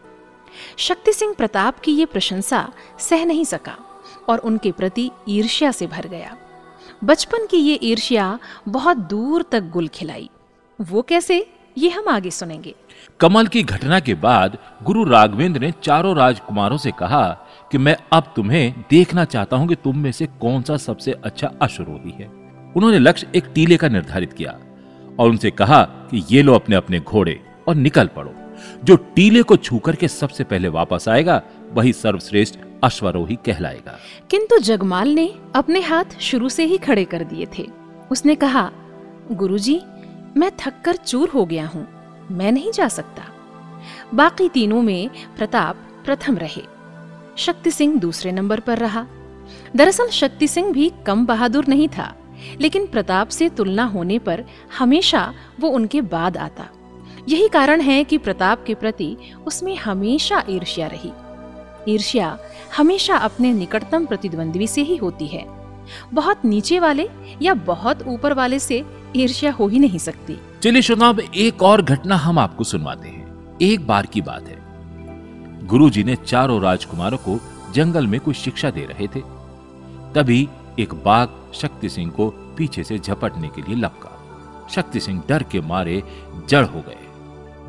शक्ति 0.77 1.13
सिंह 1.13 1.35
प्रताप 1.35 1.79
की 1.81 1.93
ये 1.93 2.07
प्रशंसा 2.07 2.73
सह 2.99 3.25
नहीं 3.25 3.45
सका 3.45 3.77
और 4.29 4.39
उनके 4.39 4.73
प्रति 4.73 5.11
ईर्ष्या 5.29 5.73
से 5.73 5.87
भर 5.87 6.07
गया। 6.07 6.37
बचपन 7.05 7.47
की 7.47 7.57
ये 7.57 7.79
ईर्ष्या 7.83 8.39
बहुत 8.69 8.97
दूर 8.97 9.43
तक 9.43 9.71
गुल 9.71 9.89
खिलाई। 9.89 10.31
वो 10.81 11.03
कैसे? 11.03 11.47
ये 11.79 11.91
हम 11.91 12.09
आगे 12.09 12.31
सुनेंगे। 12.31 12.75
कमल 13.21 13.47
की 13.47 13.63
घटना 13.63 14.01
के 14.01 14.15
बाद 14.15 14.59
गुरु 14.83 15.05
राघवेंद्र 15.05 15.61
ने 15.61 15.73
चारों 15.83 16.17
राजकुमारों 16.17 16.77
से 16.77 16.91
कहा 16.91 17.47
कि 17.73 17.79
मैं 17.79 17.97
अब 18.13 18.33
तुम्हें 18.37 18.85
देखना 18.91 19.25
चाहता 19.25 19.57
हूँ 19.57 19.69
कि 19.69 19.75
तुम 19.75 19.99
में 19.99 20.13
से 20.13 20.27
कौन 20.27 20.63
सा 20.63 20.77
सबसे 20.77 21.13
अच्छा 21.13 21.53
अश्वरोही 21.63 22.11
है। 22.11 22.27
उन्होंने 22.77 22.99
लक्ष्य 22.99 23.27
एक 23.35 23.45
टीले 23.55 23.77
का 23.77 23.89
निर्धारित 23.89 24.33
किया 24.33 24.59
और 25.19 25.31
उनसे 25.31 25.51
कहा 25.51 25.83
कि 25.83 26.25
ये 26.31 26.43
लो 26.43 26.55
अपने 26.55 26.77
अपने 26.77 27.01
घोड़े 27.01 27.41
और 27.69 27.75
निकल 27.75 28.07
पड़ो। 28.07 28.35
जो 28.85 28.97
टीले 28.97 29.43
को 29.43 29.57
छू 29.57 29.79
करके 29.79 30.09
सबसे 30.09 30.45
पहले 30.45 30.69
वापस 30.69 31.09
आएगा 31.09 31.43
वही 31.73 31.93
सर्वश्रेष्ठ 31.93 32.59
अश्वरोही 32.85 33.37
कहलाएगा। 33.37 33.99
किंतु 34.31 34.59
जगमाल 34.59 35.09
ने 35.09 35.35
अपने 35.55 35.81
हाथ 35.81 36.05
शुरू 36.21 36.49
से 36.49 36.65
ही 36.65 36.79
खड़े 36.79 37.05
कर 37.05 37.25
दिए 37.25 37.47
थे। 37.59 37.67
उसने 38.11 38.35
कहा 38.35 38.71
गुरुजी, 39.33 39.81
मैं 40.37 40.51
थक 40.61 40.75
कर 40.85 40.97
चूर 40.97 41.29
हो 41.29 41.45
गया 41.47 41.67
हूँ। 41.67 41.89
मैं 42.31 42.53
नहीं 42.53 42.73
जा 42.73 42.89
सकता। 42.89 43.23
बाकी 44.15 44.49
तीनों 44.49 44.83
में 44.83 45.11
प्रताप 45.37 45.77
प्रथम 46.05 46.39
रहे। 46.39 46.80
शक्ति 47.41 47.71
सिंह 47.71 47.95
दूसरे 47.97 48.33
नंबर 48.33 48.61
पर 48.61 48.79
रहा। 48.79 49.07
दरअसल 49.77 50.09
शक्ति 50.09 50.49
सिंह 50.49 50.73
भी 50.73 50.93
कम 51.07 51.25
बहादुर 51.27 51.67
नहीं 51.69 51.89
था, 51.89 52.15
लेकिन 52.61 52.87
प्रताप 52.87 53.29
से 53.29 53.49
तुलना 53.49 53.85
होने 53.85 54.19
पर 54.19 54.45
हमेशा 54.79 55.33
वो 55.61 55.69
उनके 55.69 56.01
बाद 56.01 56.37
आता। 56.37 56.67
यही 57.29 57.49
कारण 57.49 57.81
है 57.81 58.05
कि 58.05 58.19
प्रताप 58.19 58.65
के 58.67 58.75
प्रति 58.75 59.17
उसमें 59.47 59.77
हमेशा 59.77 60.43
ईर्ष्या 60.51 60.87
रही। 60.87 61.13
ईर्ष्या 61.89 62.39
हमेशा 62.77 63.17
अपने 63.17 63.53
निकटतम 63.53 64.07
प्रतिद्वंद्वी 64.07 64.67
से 64.67 64.83
ही 64.83 64.97
होती 64.97 65.27
है। 65.27 65.45
बहुत 66.15 66.45
नीचे 66.45 66.79
वाले 66.79 67.09
या 67.43 67.55
बहुत 67.55 68.03
ऊपर 68.07 68.33
वाले 68.33 68.59
से 68.59 68.85
ईर्ष्या 69.17 69.53
हो 69.53 69.69
ही 69.69 69.79
नहीं 69.79 69.99
सकती। 69.99 70.39
चलिए 70.63 70.83
श्रोताओं 70.83 71.19
एक 71.35 71.63
और 71.63 71.83
घटना 71.83 72.17
हम 72.17 72.39
आपको 72.39 72.65
सुनवाते 72.65 73.09
हैं। 73.09 73.59
एक 73.63 73.87
बार 73.87 74.07
की 74.07 74.21
बात 74.21 74.49
है। 74.49 74.60
गुरुजी 75.71 76.05
ने 76.05 76.17
चारों 76.17 76.61
राजकुमारों 76.63 77.19
को 77.19 77.39
जंगल 77.73 78.07
में 78.07 78.21
कुछ 78.21 78.37
शिक्षा 78.37 78.71
दे 78.71 78.81
रहे 78.81 79.07
थे। 79.07 79.21
तभी 80.15 80.49
एक 80.79 80.95
बाघ 80.95 81.29
शक्ति 81.55 81.89
सिंह 81.89 82.11
को 82.11 82.29
पीछे 82.31 82.85
से 82.85 82.99
झपटने 82.99 83.49
के 83.49 83.63
लिए 83.63 83.75
लपका। 83.75 84.11
शक्ति 84.71 85.01
सिंह 85.01 85.23
डर 85.29 85.43
के 85.43 85.61
मारे 85.61 86.03
जड़ 86.49 86.65
हो 86.65 86.81
गए। 86.81 87.07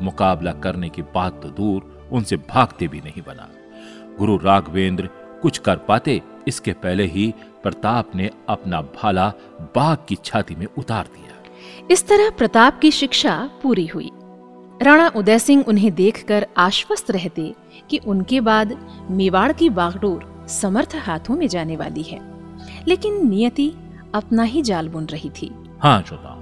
मुकाबला 0.02 0.52
करने 0.52 0.88
की 0.88 1.02
बात 1.02 1.40
तो 1.42 1.48
दूर, 1.48 2.08
उनसे 2.12 2.36
भागते 2.36 2.88
भी 2.88 3.00
नहीं 3.00 3.22
बना। 3.22 3.48
गुरु 4.18 4.36
राघवेंद्र 4.36 5.08
कुछ 5.42 5.58
कर 5.58 5.76
पाते, 5.76 6.22
इसके 6.48 6.72
पहले 6.72 7.06
ही 7.06 7.34
प्रताप 7.62 8.14
ने 8.14 8.30
अपना 8.48 8.80
भाला 8.82 9.32
बाघ 9.62 9.96
की 10.08 10.18
छाती 10.24 10.54
में 10.54 10.66
उतार 10.78 11.04
दिया। 11.04 11.42
इस 11.90 12.06
तरह 12.08 12.30
प्रताप 12.30 12.78
की 12.78 12.90
शिक्षा 12.90 13.50
पूरी 13.62 13.86
हुई। 13.86 14.10
राणा 14.82 15.08
उदय 15.16 15.38
सिंह 15.38 15.64
उन्हें 15.68 15.94
देखकर 15.94 16.46
आश्वस्त 16.56 17.10
रहते 17.10 17.54
कि 17.90 17.98
उनके 17.98 18.40
बाद 18.40 18.76
मेवाड़ 19.10 19.52
की 19.52 19.68
बागडोर 19.70 20.46
समर्थ 20.48 20.96
हाथों 20.96 21.36
में 21.36 21.46
जाने 21.48 21.76
वाली 21.76 22.02
है। 22.02 22.20
लेकिन 22.88 23.28
नियति 23.28 23.72
अपना 24.14 24.42
ही 24.42 24.62
जाल 24.62 24.88
बुन 24.88 25.04
रही 25.04 25.30
थी। 25.30 25.50
हाँ 25.80 26.02
श्रोता 26.02 26.38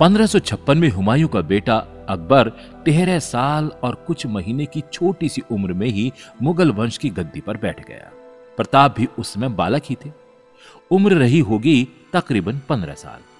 1556 0.00 0.74
में 0.74 0.88
हुमायूं 0.88 1.28
का 1.28 1.40
बेटा 1.40 1.76
अकबर 2.08 2.48
तेरह 2.84 3.18
साल 3.18 3.70
और 3.82 3.94
कुछ 3.94 4.26
महीने 4.26 4.66
की 4.66 4.82
छोटी 4.92 5.28
सी 5.28 5.42
उम्र 5.52 5.72
में 5.72 5.86
ही 5.86 6.12
मुगल 6.42 6.70
वंश 6.70 6.98
की 6.98 7.10
गद्दी 7.10 7.40
पर 7.40 7.56
बैठ 7.56 7.88
गया। 7.88 8.10
प्रताप 8.56 8.94
भी 8.96 9.08
उस 9.18 9.34
समय 9.34 9.48
बालक 9.48 9.82
ही 9.84 9.96
थे। 10.06 10.10
उम्र 10.90 11.14
रही 11.14 11.40
होगी 11.40 11.88
तकरीबन 12.12 12.60
पंद्रह 12.68 12.94
साल। 12.94 13.33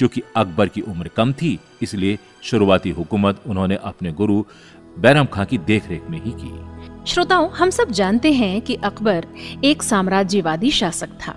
क्योंकि 0.00 0.22
अकबर 0.36 0.68
की 0.68 0.80
उम्र 0.80 1.08
कम 1.08 1.32
थी 1.32 1.58
इसलिए 1.82 2.18
शुरुआती 2.42 2.90
हुकूमत 2.90 3.40
उन्होंने 3.46 3.76
अपने 3.84 4.12
गुरु 4.12 4.44
बैरम 4.98 5.24
खां 5.24 5.44
की 5.46 5.58
देखरेख 5.58 6.08
में 6.10 6.22
ही 6.22 6.30
की। 6.30 7.04
श्रोताओं 7.06 7.50
हम 7.50 7.70
सब 7.70 7.90
जानते 7.90 8.32
हैं 8.32 8.60
कि 8.60 8.74
अकबर 8.74 9.26
एक 9.64 9.82
साम्राज्यवादी 9.82 10.70
शासक 10.70 11.08
था। 11.26 11.34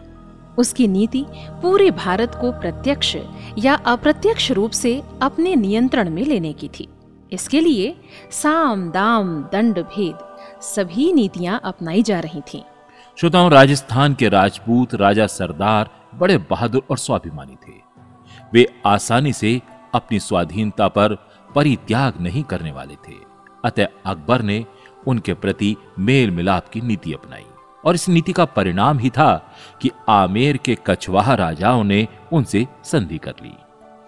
उसकी 0.58 0.88
नीति 0.88 1.25
पूरे 1.62 1.91
भारत 1.91 2.38
को 2.41 2.51
प्रत्यक्ष 2.51 3.15
या 3.58 3.75
अप्रत्यक्ष 3.75 4.51
रूप 4.51 4.72
से 4.72 5.01
अपने 5.22 5.55
नियंत्रण 5.55 6.10
में 6.10 6.25
लेने 6.25 6.53
की 6.53 6.70
थी। 6.79 6.88
इसके 7.32 7.60
लिए 7.60 7.96
साम 8.32 8.89
दाम 8.91 9.41
दंड 9.43 9.79
भेद 9.79 10.17
सभी 10.62 11.13
नीतियाँ 11.13 11.62
अपनाई 11.63 12.03
जा 12.03 12.20
रही 12.20 12.41
थीं। 12.41 12.62
श्रोताओं 13.17 13.51
राजस्थान 13.51 14.13
के 14.13 14.29
राजपूत 14.29 14.96
राजा 14.96 15.27
सरदार 15.27 15.89
बड़े 16.15 16.38
बहादुर 16.38 16.84
और 16.91 16.98
स्वाभिमानी 16.98 17.55
थे। 17.55 17.82
वे 18.53 18.67
आसानी 18.86 19.33
से 19.33 19.62
अपनी 19.95 20.19
स्वाधीनता 20.19 20.88
पर 20.88 21.15
परित्याग 21.55 22.13
नहीं 22.22 22.43
करने 22.43 22.72
वाले 22.72 22.93
थे। 22.93 23.13
अतः 23.65 23.88
अकबर 24.05 24.41
ने 24.41 24.65
उनके 25.07 25.33
प्रति 25.33 25.75
मेल 26.00 26.31
मिलाप 26.31 26.69
की 26.69 26.81
नीति 26.81 27.13
अपनाई 27.13 27.45
और 27.86 27.95
इस 27.95 28.10
नीति 28.10 28.31
का 28.31 28.45
परिणाम 28.45 29.00
ही 29.00 29.10
था 29.10 29.53
कि 29.81 29.91
आमेर 30.10 30.57
के 30.57 30.77
कछवाहा 30.88 31.33
राजाओं 31.33 31.83
ने 31.83 32.07
उनसे 32.33 32.67
संधि 32.83 33.17
कर 33.17 33.33
ली। 33.43 33.53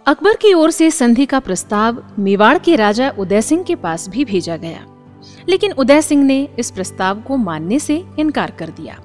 अकबर 0.07 0.35
की 0.35 0.53
ओर 0.53 0.71
से 0.71 0.91
संधि 0.91 1.25
का 1.25 1.39
प्रस्ताव 1.39 2.03
मेवाड़ 2.19 2.57
के 2.57 2.75
राजा 2.75 3.13
उदय 3.19 3.41
सिंह 3.41 3.63
के 3.63 3.75
पास 3.75 4.09
भी 4.09 4.25
भेजा 4.25 4.57
गया। 4.57 4.85
लेकिन 5.49 5.71
उदय 5.71 6.01
सिंह 6.01 6.23
ने 6.23 6.49
इस 6.59 6.71
प्रस्ताव 6.71 7.21
को 7.21 7.37
मानने 7.37 7.79
से 7.79 8.05
इनकार 8.19 8.51
कर 8.51 8.69
दिया। 8.69 8.99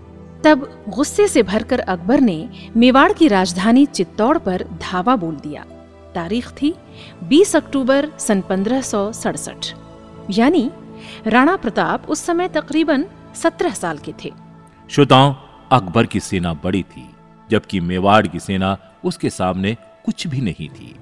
तब 0.44 0.84
गुस्से 0.88 1.28
से 1.28 1.42
भरकर 1.42 1.80
अकबर 1.80 2.20
ने 2.20 2.48
मेवाड़ 2.76 3.12
की 3.12 3.28
राजधानी 3.28 3.86
चित्तौड़ 3.86 4.38
पर 4.38 4.64
धावा 4.82 5.16
बोल 5.16 5.34
दिया। 5.36 5.64
तारीख 6.14 6.48
थी 6.50 6.74
20 7.22 7.56
अक्टूबर 7.56 8.08
सन 8.18 8.40
पंद्रह 8.40 8.82
यानी 10.30 10.70
राणा 11.26 11.56
प्रताप 11.56 12.08
उस 12.08 12.20
समय 12.20 12.48
तकरीबन 12.48 13.04
सत्रह 13.34 13.70
साल 13.70 13.98
के 13.98 14.14
थे। 14.24 14.32
श्रोताओं 14.90 15.34
अकबर 15.72 16.06
की 16.06 16.20
सेना 16.20 16.52
बड़ी 16.54 16.82
थी 16.82 17.08
जबकि 17.50 17.80
मेवाड़ 17.80 18.26
की 18.26 18.40
सेना 18.40 18.76
उसके 19.04 19.30
सामने 19.30 19.76
कुछ 20.04 20.26
भी 20.26 20.40
नहीं 20.40 20.68
थी। 20.68 20.94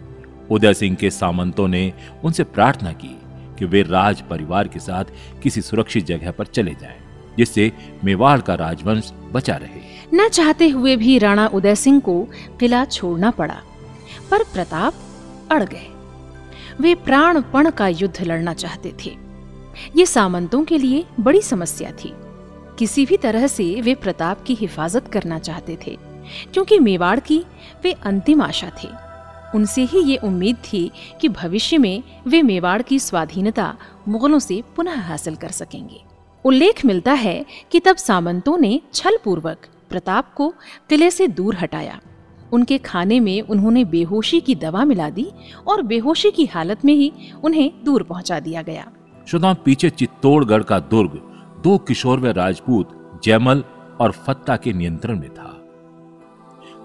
उदय 0.51 0.75
सिंह 0.75 0.97
के 0.97 1.11
सामंतों 1.11 1.69
ने 1.69 1.93
उनसे 2.25 2.45
प्रार्थना 2.45 2.93
की 2.93 3.19
कि 3.59 3.65
वे 3.65 3.83
राज 3.83 4.21
परिवार 4.21 4.69
के 4.69 4.79
साथ 4.79 5.05
किसी 5.43 5.61
सुरक्षित 5.61 6.07
जगह 6.07 6.31
पर 6.31 6.47
चले 6.47 6.75
जाएँ, 6.75 7.01
जिससे 7.39 7.73
मेवाड़ 8.05 8.41
का 8.41 8.55
राजवंश 8.55 9.13
बचा 9.33 9.57
रहे। 9.57 9.81
न 10.15 10.29
चाहते 10.29 10.69
हुए 10.69 10.97
भी 10.97 11.19
राणा 11.19 11.47
उदय 11.47 11.75
सिंह 11.75 12.01
को 12.01 12.21
किला 12.61 12.85
छोड़ना 12.85 13.31
पड़ा, 13.31 13.61
पर 14.31 14.43
प्रताप 14.45 14.95
अड़ 15.53 15.63
गए। 15.65 15.87
वे 16.81 16.95
प्राणपण 16.95 17.71
का 17.71 17.89
युद्ध 17.89 18.23
लड़ना 18.23 18.55
चाहते 18.55 18.93
थे। 19.05 19.17
ये 19.97 20.07
सामंतों 20.07 20.65
के 20.65 20.79
लिए 20.79 21.05
बड़ी 21.21 21.43
समस्या 21.43 21.91
थी। 21.95 22.13
किसी 22.79 23.05
भी 23.07 23.17
तरह 23.17 23.47
से 23.47 23.81
वे 23.81 23.95
प्रताप 23.95 24.43
की 24.43 24.55
हिफाजत 24.55 25.09
करना 25.09 25.39
चाहते 25.39 25.79
थे, 25.87 25.97
क्योंकि 26.53 26.79
मेवाड़ 26.79 27.19
की 27.21 27.45
वे 27.85 27.93
अंतिम 27.93 28.43
आशा 28.43 28.71
थे। 28.83 28.89
उनसे 29.55 29.83
ही 29.83 30.03
ये 30.03 30.17
उम्मीद 30.17 30.57
थी 30.65 30.91
कि 31.21 31.29
भविष्य 31.29 31.79
में 31.79 32.03
वे 32.27 32.43
मेवाड़ 32.43 32.81
की 32.83 32.99
स्वाधीनता 32.99 33.75
मुगलों 34.09 34.39
से 34.39 34.63
पुनः 34.77 35.01
हासिल 35.01 35.37
कर 35.37 35.51
सकेंगे। 35.51 36.03
उल्लेख 36.45 36.85
मिलता 36.85 37.13
है 37.13 37.45
कि 37.73 37.81
तब 37.81 37.97
सामंतों 37.97 38.57
ने 38.59 38.81
छल 38.95 39.19
पूर्वक 39.25 39.67
प्रताप 39.91 40.33
को 40.35 40.49
किले 40.89 41.11
से 41.11 41.27
दूर 41.29 41.57
हटाया। 41.57 41.99
उनके 42.53 42.79
खाने 42.79 43.19
में 43.21 43.41
उन्होंने 43.43 43.85
बेहोशी 43.87 44.41
की 44.41 44.55
दवा 44.55 44.85
मिला 44.85 45.09
दी 45.11 45.27
और 45.67 45.83
बेहोशी 45.83 46.31
की 46.31 46.45
हालत 46.47 46.85
में 46.85 46.93
ही 46.95 47.13
उन्हें 47.45 47.71
दूर 47.85 48.03
पहुँचा 48.03 48.39
दिया 48.41 48.63
गया। 48.63 48.87
श्रोताओं 49.27 49.55
पीछे 49.55 49.91
चित्तौड़गढ़ 49.91 50.63
का 50.63 50.79
दुर्ग 50.87 51.21
दो 51.65 51.77
किशोर 51.79 52.21
राजपूत 52.33 53.21
जैमल 53.25 53.65
और 54.01 54.13
फत्ता 54.19 54.57
के 54.57 54.73
नियंत्रण 54.73 55.19
में 55.21 55.29
था। 55.31 55.55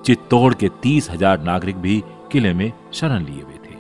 चित्तौड़ 0.06 0.54
के 0.54 0.70
तीस 0.84 1.10
हज़ार 1.10 1.44
नागरिक 1.44 1.76
भी 1.78 2.02
किले 2.32 2.54
में 2.54 2.72
शरण 2.94 3.26
लिए 3.26 3.42
हुए 3.42 3.60
थे। 3.66 3.76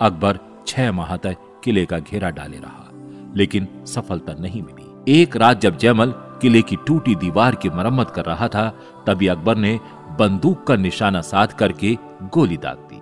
अकबर 0.00 0.38
छह 0.66 0.92
माह 0.92 1.16
तक 1.16 1.36
किले 1.64 1.84
का 1.86 1.98
घेरा 1.98 2.30
डाले 2.30 2.56
रहा, 2.56 2.90
लेकिन 3.36 3.68
सफलता 3.86 4.34
नहीं 4.34 4.62
मिली। 4.62 4.79
एक 5.10 5.36
रात 5.36 5.60
जब 5.60 5.78
जयमल 5.78 6.14
किले 6.16 6.62
की 6.62 6.76
टूटी 6.76 7.14
दीवार 7.14 7.54
की 7.54 7.70
मरम्मत 7.70 8.10
कर 8.10 8.24
रहा 8.24 8.48
था, 8.48 8.74
तभी 9.06 9.26
अकबर 9.26 9.56
ने 9.56 9.80
बंदूक 10.18 10.64
का 10.64 10.76
निशाना 10.76 11.20
साध 11.20 11.52
करके 11.52 11.98
गोली 12.22 12.56
दाग 12.56 12.76
दी। 12.76 13.00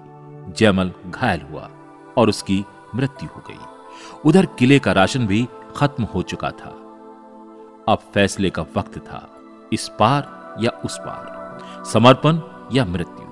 जयमल 0.52 0.92
घायल 1.10 1.40
हुआ 1.40 1.70
और 2.16 2.28
उसकी 2.28 2.64
मृत्यु 2.94 3.28
हो 3.36 3.42
गई। 3.48 3.58
उधर 4.24 4.46
किले 4.46 4.78
का 4.78 4.92
राशन 4.92 5.26
भी 5.26 5.48
खत्म 5.76 6.04
हो 6.04 6.22
चुका 6.22 6.50
था। 6.50 6.68
अब 7.88 7.98
फैसले 8.14 8.50
का 8.50 8.62
वक्त 8.62 8.98
था, 8.98 9.30
इस 9.72 9.90
पार 9.98 10.54
या 10.60 10.70
उस 10.70 10.98
पार, 10.98 11.58
समर्पण 11.84 12.40
या 12.72 12.84
मृत्यु। 12.84 13.26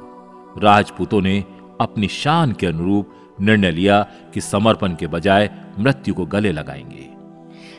राजपूतों 0.60 1.20
ने 1.20 1.44
अपनी 1.80 2.08
शान 2.08 2.52
के 2.52 2.66
अनुरूप 2.66 3.10
निर्णय 3.40 3.70
लिया 3.70 4.06
कि 4.34 4.40
समर्पण 4.40 4.94
के 4.94 5.06
बजाय 5.06 5.50
मृत्यु 5.78 6.14
को 6.14 6.26
गले 6.26 6.52
लगाएँगे। 6.52 7.15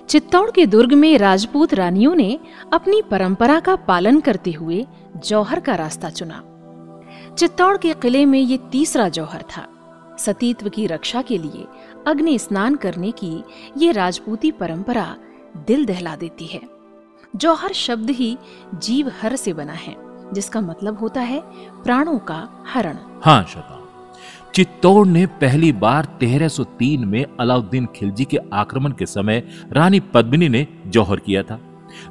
चित्तौड़ 0.10 0.52
के 0.52 0.66
दुर्ग 0.66 0.94
में 0.94 1.18
राजपूत 1.18 1.74
रानियों 1.74 2.16
ने 2.16 2.40
अपनी 2.74 3.02
परंपरा 3.02 3.60
का 3.60 3.76
पालन 3.76 4.20
करते 4.20 4.52
हुए 4.52 4.86
जौहर 5.26 5.60
का 5.60 5.76
रास्ता 5.76 6.10
चुना। 6.10 6.44
चित्तौड़ 7.38 7.78
के 7.78 7.94
किले 7.94 8.26
में 8.26 8.40
ये 8.40 8.58
तीसरा 8.72 9.10
जौहर 9.10 9.42
था। 9.42 9.68
सतीत्व 10.20 10.70
की 10.70 10.88
रक्षा 10.88 11.22
के 11.22 11.38
लिए 11.38 11.66
अग्नि 12.08 12.40
स्नान 12.40 12.76
करने 12.76 13.12
की 13.12 13.44
ये 13.78 13.92
राजपूती 13.92 14.52
परंपरा 14.52 15.16
दिल 15.68 15.86
दहला 15.86 16.16
देती 16.16 16.46
है। 16.46 16.62
जौहर 17.36 17.74
शब्द 17.74 18.10
ही 18.10 18.38
जीव 18.76 19.12
हर 19.22 19.36
से 19.36 19.54
बना 19.54 19.74
है, 19.74 19.96
जिसका 20.34 20.62
मतलब 20.62 21.00
होता 21.00 21.22
है 21.22 21.42
प्राणों 21.84 22.18
का 22.20 22.48
हरण। 22.74 22.98
हाँ 23.22 23.44
श्रोता 23.44 23.87
चित्तौड़ 24.58 25.08
ने 25.08 25.26
पहली 25.26 25.72
बार 25.72 26.06
1303 26.22 27.06
में 27.06 27.26
अलाउद्दीन 27.40 27.88
खिलजी 27.96 28.26
के 28.26 28.38
आक्रमण 28.54 28.92
के 28.92 29.06
समय 29.06 29.44
रानी 29.72 30.00
पद्मिनी 30.00 30.50
ने 30.50 30.68
जौहर 30.88 31.20
किया 31.20 31.44
था। 31.44 31.60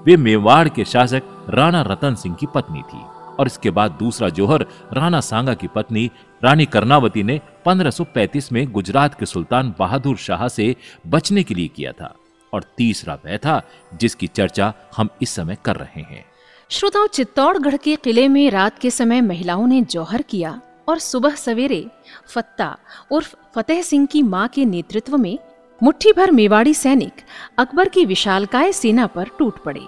वे 0.04 0.16
मेवाड़ 0.16 0.68
के 0.68 0.84
शासक 0.84 1.22
राणा 1.48 1.82
रतन 1.82 2.14
सिंह 2.14 2.34
की 2.34 2.46
पत्नी 2.54 2.82
थी 2.82 3.00
और 3.38 3.46
इसके 3.46 3.70
बाद 3.70 3.90
दूसरा 3.90 4.28
जौहर 4.28 4.66
राणा 4.92 5.20
सांगा 5.20 5.54
की 5.54 5.66
पत्नी 5.66 6.10
रानी 6.44 6.66
कर्णावती 6.66 7.22
ने 7.22 7.40
1535 7.66 8.52
में 8.52 8.72
गुजरात 8.72 9.18
के 9.20 9.26
सुल्तान 9.26 9.74
बहादुर 9.78 10.16
शाह 10.16 10.48
से 10.48 10.76
बचने 11.06 11.42
के 11.42 11.54
लिए 11.54 11.68
किया 11.68 11.92
था 11.92 12.14
और 12.54 12.64
तीसरा 12.76 13.14
वह 13.14 13.36
था 13.36 13.62
जिसकी 14.00 14.26
चर्चा 14.26 14.72
हम 14.96 15.08
इस 15.22 15.30
समय 15.30 15.56
कर 15.64 15.76
रहे 15.76 16.00
हैं। 16.00 16.24
श्रोताओं, 16.70 17.06
चित्तौड़गढ़ 17.06 17.76
के 17.76 17.96
किले 17.96 18.28
में 18.28 18.50
रात 18.50 18.78
के 18.78 18.90
समय 18.90 19.20
महिलाओं 19.20 19.66
ने 19.66 19.82
जौहर 19.82 20.22
किया। 20.22 20.60
और 20.88 20.98
सुबह 20.98 21.30
सवेरे 21.30 21.86
फत्ता 22.26 22.76
उर्फ़ 23.10 23.34
फतेह 23.54 23.82
सिंह 23.82 24.06
की 24.06 24.22
माँ 24.22 24.48
के 24.48 24.64
नेतृत्व 24.64 25.16
में 25.16 25.38
मुट्ठी 25.82 26.12
भर 26.12 26.30
मेवाड़ी 26.30 26.74
सैनिक 26.74 27.12
अकबर 27.58 27.88
की 27.88 28.04
विशालकाय 28.04 28.72
सेना 28.72 29.06
पर 29.06 29.28
टूट 29.38 29.62
पड़े। 29.62 29.86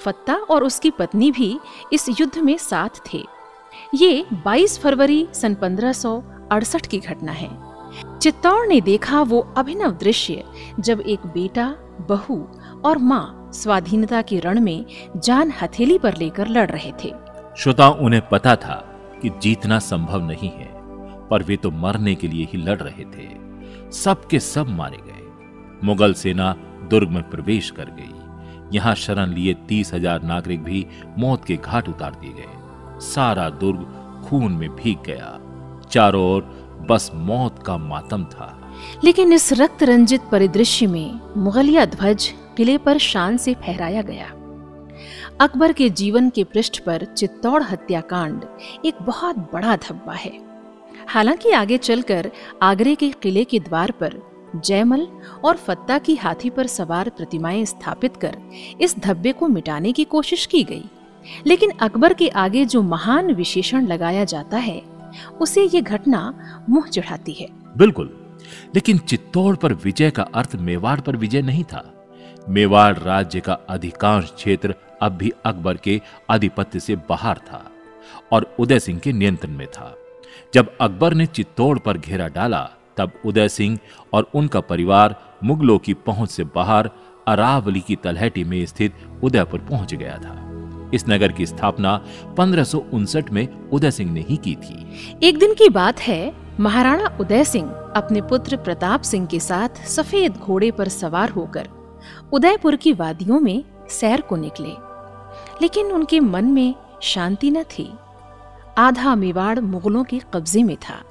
फत्ता 0.00 0.34
और 0.34 0.64
उसकी 0.64 0.90
पत्नी 0.90 1.30
भी 1.30 1.60
इस 1.92 2.08
युद्ध 2.20 2.38
में 2.38 2.58
साथ 2.58 2.88
थे। 3.14 3.24
ये 3.94 4.26
22 4.32 4.78
फरवरी 4.78 5.28
सन 5.32 5.54
पंद्रह 5.54 5.92
की 6.90 6.98
घटना 6.98 7.32
है। 7.32 7.68
चित्तौड़ 8.18 8.66
ने 8.66 8.80
देखा 8.80 9.22
वो 9.22 9.54
अभिनव 9.56 9.90
दृश्य 9.90 10.44
जब 10.80 11.00
एक 11.00 11.26
बेटा, 11.26 11.74
बहू 12.00 12.48
और 12.84 12.98
माँ 12.98 13.50
स्वाधीनता 13.54 14.22
के 14.22 14.38
रण 14.38 14.60
में 14.60 14.86
जान 15.16 15.52
हथेली 15.62 15.98
पर 15.98 16.16
लेकर 16.16 16.48
लड़ 16.48 16.70
रहे 16.70 16.92
थे। 17.04 17.14
श्रोता 17.58 17.88
उन्हें 17.88 18.28
पता 18.28 18.56
था 18.56 18.87
कि 19.22 19.30
जीतना 19.42 19.78
संभव 19.78 20.26
नहीं 20.26 20.50
है, 20.50 20.68
पर 21.28 21.42
वे 21.42 21.56
तो 21.56 21.70
मरने 21.70 22.14
के 22.14 22.28
लिए 22.28 22.48
ही 22.52 22.58
लड़ 22.58 22.78
रहे 22.78 23.04
थे। 23.06 23.28
सब 23.92 24.26
के 24.26 24.40
सब 24.40 24.68
मारे 24.68 24.96
गए। 24.96 25.26
मुगल 25.84 26.14
सेना 26.14 26.52
दुर्ग 26.90 27.10
में 27.10 27.22
प्रवेश 27.30 27.70
कर 27.70 27.90
गई। 27.98 28.76
यहाँ 28.76 28.94
शरण 28.94 29.32
लिए 29.32 29.54
तीस 29.68 29.92
हज़ार 29.94 30.22
नागरिक 30.22 30.62
भी 30.62 30.86
मौत 31.18 31.44
के 31.44 31.56
घाट 31.56 31.88
उतार 31.88 32.14
दिए 32.14 32.32
गए। 32.32 33.00
सारा 33.06 33.48
दुर्ग 33.50 33.84
खून 34.28 34.52
में 34.52 34.68
भीग 34.76 35.02
गया। 35.06 35.38
चारों 35.90 36.24
ओर 36.24 36.42
बस 36.90 37.10
मौत 37.14 37.62
का 37.62 37.76
मातम 37.78 38.24
था। 38.24 38.54
लेकिन 39.04 39.32
इस 39.32 39.52
रक्त 39.52 39.82
रंजित 39.82 40.22
परिदृश्य 40.32 40.86
में 40.86 41.20
मुगलिया 41.36 41.84
ध्वज 41.86 42.32
किले 42.56 42.76
पर 42.78 42.98
शान 42.98 43.36
से 43.36 43.54
फहराया 43.54 44.02
गया। 44.02 44.26
अकबर 45.40 45.72
के 45.72 45.90
जीवन 45.90 46.30
के 46.30 46.44
पृष्ठ 46.44 46.78
पर 46.78 47.04
चित्तौड़ 47.04 47.62
हत्याकांड 47.62 48.44
एक 48.84 48.94
बहुत 49.02 49.36
बड़ा 49.36 49.76
धब्बा 49.76 50.12
है। 50.12 50.40
हालाँकि 51.08 51.50
आगे 51.50 51.78
चलकर 51.78 52.30
आगरे 52.62 52.94
के 52.94 53.10
किले 53.10 53.44
के 53.44 53.58
द्वार 53.58 53.90
पर 53.90 54.18
जयमल 54.56 55.08
और 55.44 55.56
फत्ता 55.56 55.98
की 55.98 56.14
हाथी 56.14 56.50
पर 56.50 56.66
सवार 56.66 57.08
प्रतिमाएँ 57.08 57.64
स्थापित 57.64 58.16
कर 58.16 58.36
इस 58.80 58.98
धब्बे 58.98 59.32
को 59.32 59.48
मिटाने 59.48 59.92
की 59.92 60.04
कोशिश 60.04 60.46
की 60.46 60.64
गई। 60.64 60.84
लेकिन 61.46 61.70
अकबर 61.70 62.12
के 62.12 62.28
आगे 62.28 62.64
जो 62.64 62.82
महान 62.82 63.32
विशेषण 63.32 63.86
लगाया 63.86 64.24
जाता 64.24 64.56
है, 64.56 64.82
उसे 65.40 65.64
ये 65.64 65.80
घटना 65.80 66.38
मुँह 66.68 66.86
चढ़ाती 66.86 67.32
है। 67.32 67.48
बिल्कुल। 67.76 68.36
लेकिन 68.74 68.98
चित्तौड़ 68.98 69.56
पर 69.56 69.72
विजय 69.72 70.10
का 70.10 70.22
अर्थ 70.22 70.56
मेवाड़ 70.56 71.00
पर 71.00 71.16
विजय 71.16 71.42
नहीं 71.42 71.64
था। 71.64 72.06
मेवाड़ 72.48 72.98
राज्य 72.98 73.40
का 73.40 73.52
अधिकांश 73.52 74.32
क्षेत्र 74.36 74.74
अब 75.02 75.12
भी 75.12 75.32
अकबर 75.44 75.76
के 75.76 76.00
आधिपत्य 76.30 76.80
से 76.80 76.96
बाहर 76.96 77.38
था 77.38 77.70
और 78.32 78.56
उदय 78.58 78.78
सिंह 78.78 78.98
के 78.98 79.12
नियंत्रण 79.12 79.52
में 79.52 79.66
था। 79.66 79.96
जब 80.54 80.76
अकबर 80.80 81.14
ने 81.14 81.26
चित्तौड़ 81.26 81.78
पर 81.78 81.98
घेरा 81.98 82.28
डाला, 82.28 82.70
तब 82.96 83.12
उदय 83.26 83.48
सिंह 83.48 83.78
और 84.12 84.30
उनका 84.34 84.60
परिवार 84.60 85.38
मुगलों 85.44 85.78
की 85.78 85.94
पहुँच 85.94 86.30
से 86.30 86.44
बाहर 86.44 86.90
अरावली 87.28 87.80
की 87.80 87.96
तलहटी 87.96 88.44
में 88.44 88.66
स्थित 88.66 88.94
उदयपुर 89.22 89.60
पहुँच 89.60 89.94
गया 89.94 90.18
था। 90.18 90.44
इस 90.94 91.04
नगर 91.08 91.32
की 91.32 91.46
स्थापना 91.46 92.04
पंद्रह 92.38 92.64
में 93.32 93.70
उदय 93.70 93.90
सिंह 93.90 94.12
ने 94.12 94.20
ही 94.20 94.36
की 94.36 94.54
थी। 94.54 94.86
एक 95.22 95.38
दिन 95.38 95.54
की 95.54 95.68
बात 95.68 96.00
है, 96.00 96.34
महाराणा 96.60 97.16
उदय 97.20 97.44
सिंह 97.44 97.70
अपने 97.96 98.20
पुत्र 98.20 98.56
प्रताप 98.56 99.02
सिंह 99.02 99.26
के 99.26 99.40
साथ 99.40 99.68
सफ़ेद 99.68 100.32
घोड़े 100.32 100.70
पर 100.70 100.88
सवार 100.88 101.30
होकर 101.30 101.68
उदयपुर 102.32 102.76
की 102.76 102.92
वादियों 102.92 103.40
में 103.40 103.64
सैर 103.88 104.20
को 104.20 104.36
निकले। 104.36 104.87
लेकिन 105.62 105.92
उनके 105.92 106.20
मन 106.20 106.44
में 106.44 106.74
शांति 107.02 107.50
न 107.50 107.62
थी। 107.62 107.92
आधा 108.78 109.14
मेवाड़ 109.14 109.58
मुगलों 109.60 110.04
के 110.04 110.20
कब्जे 110.34 110.62
में 110.62 110.76
था। 110.76 111.02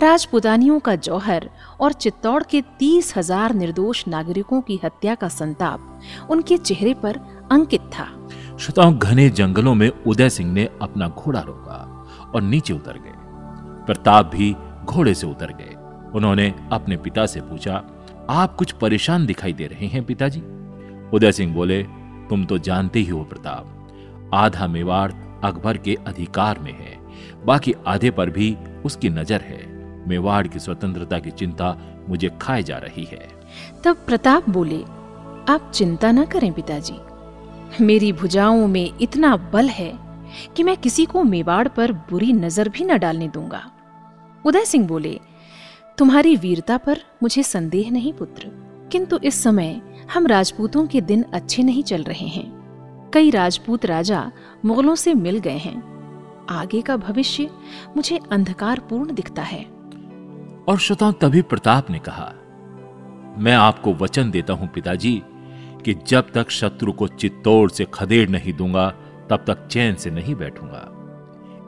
राजपुतानियों 0.00 0.78
का 0.80 0.94
जौहर 0.96 1.48
और 1.80 1.92
चित्तौड़ 1.92 2.42
के 2.42 2.60
तीस 2.78 3.16
हज़ार 3.16 3.54
निर्दोष 3.54 4.06
नागरिकों 4.08 4.60
की 4.60 4.80
हत्या 4.84 5.14
का 5.14 5.28
संताप 5.28 6.28
उनके 6.30 6.56
चेहरे 6.56 6.94
पर 6.94 7.16
अंकित 7.52 7.80
था। 7.80 8.06
श्रोताओं, 8.58 8.98
घने 8.98 9.28
जंगलों 9.30 9.74
में 9.74 9.90
उदय 10.06 10.30
सिंह 10.30 10.52
ने 10.52 10.68
अपना 10.82 11.08
घोड़ा 11.08 11.40
रोका 11.40 12.30
और 12.34 12.42
नीचे 12.42 12.74
उतर 12.74 12.98
गए। 12.98 13.14
प्रताप 13.86 14.26
भी 14.26 14.54
घोड़े 14.84 15.14
से 15.14 15.26
उतर 15.26 15.52
गए। 15.52 15.76
उन्होंने 16.14 16.54
अपने 16.72 16.96
पिता 16.96 17.26
से 17.26 17.40
पूछा, 17.40 17.82
आप 18.30 18.54
कुछ 18.56 18.72
परेशान 18.72 19.26
दिखाई 19.26 19.52
दे 19.52 19.66
रहे 19.66 19.86
हैं 19.86 20.04
पिताजी? 20.04 20.40
उदय 21.12 21.32
सिंह 21.32 21.54
बोले 21.54 21.82
तुम 22.32 22.44
तो 22.44 22.56
जानते 22.58 22.98
ही 22.98 23.08
हो 23.08 23.22
प्रताप, 23.24 24.30
आधा 24.34 24.66
मेवाड़ 24.66 25.12
अकबर 25.44 25.76
के 25.76 25.96
अधिकार 26.06 26.58
में 26.58 26.72
है, 26.72 26.96
बाकी 27.44 27.74
आधे 27.86 28.10
पर 28.10 28.30
भी 28.30 28.56
उसकी 28.84 29.08
नज़र 29.10 29.40
है। 29.40 29.60
मेवाड़ 30.08 30.46
की 30.46 30.58
स्वतंत्रता 30.58 31.18
की 31.18 31.30
चिंता 31.30 31.76
मुझे 32.08 32.30
खाए 32.42 32.62
जा 32.62 32.78
रही 32.78 33.04
है। 33.04 33.28
तब 33.84 33.96
प्रताप 34.06 34.48
बोले, 34.50 34.80
आप 35.52 35.70
चिंता 35.74 36.12
न 36.12 36.24
करें 36.24 36.52
पिताजी। 36.52 37.84
मेरी 37.84 38.12
भुजाओं 38.12 38.66
में 38.66 38.90
इतना 39.00 39.36
बल 39.52 39.68
है 39.68 39.92
कि 40.56 40.62
मैं 40.62 40.76
किसी 40.76 41.04
को 41.04 41.22
मेवाड़ 41.24 41.66
पर 41.68 41.92
बुरी 42.10 42.32
नज़र 42.32 42.68
भी 42.68 42.84
न 42.84 42.98
डालने 42.98 43.28
दूँगा। 43.28 43.62
उदय 44.44 44.64
सिंह 44.64 44.86
बोले, 44.86 45.18
तुम्हारी 45.98 46.36
वीरता 46.36 46.76
पर 46.78 47.02
मुझे 47.22 47.42
संदेह 47.42 47.90
नहीं 47.90 48.12
पुत्र, 48.12 48.50
किंतु 48.92 49.18
इस 49.18 49.42
समय 49.42 49.80
हम 50.14 50.26
राजपूतों 50.26 50.86
के 50.86 51.00
दिन 51.00 51.24
अच्छे 51.32 51.62
नहीं 51.62 51.82
चल 51.82 52.02
रहे 52.02 52.26
हैं। 52.26 52.62
कई 53.14 53.30
राजपूत 53.30 53.86
राजा 53.86 54.32
मुगलों 54.64 54.94
से 54.94 55.14
मिल 55.14 55.38
गए 55.38 55.56
हैं। 55.56 55.92
आगे 56.50 56.80
का 56.80 56.96
भविष्य 56.96 57.50
मुझे 57.96 58.20
अंधकारपूर्ण 58.32 59.14
दिखता 59.14 59.42
है। 59.42 59.64
और 60.68 60.78
श्रोताओं 60.80 61.12
तभी 61.12 61.42
प्रताप 61.42 61.90
ने 61.90 61.98
कहा, 61.98 62.32
मैं 63.38 63.54
आपको 63.54 63.94
वचन 63.94 64.30
देता 64.30 64.52
हूँ 64.52 64.68
पिताजी, 64.68 65.22
कि 65.84 65.94
जब 65.94 66.32
तक 66.32 66.50
शत्रु 66.50 66.92
को 66.92 67.08
चित्तौड़ 67.08 67.70
से 67.70 67.86
खदेड़ 67.94 68.30
नहीं 68.30 68.52
दूँगा, 68.52 68.90
तब 69.30 69.44
तक 69.46 69.66
चैन 69.66 69.94
से 69.94 70.10
नहीं 70.10 70.34
बैठूँगा। 70.34 70.88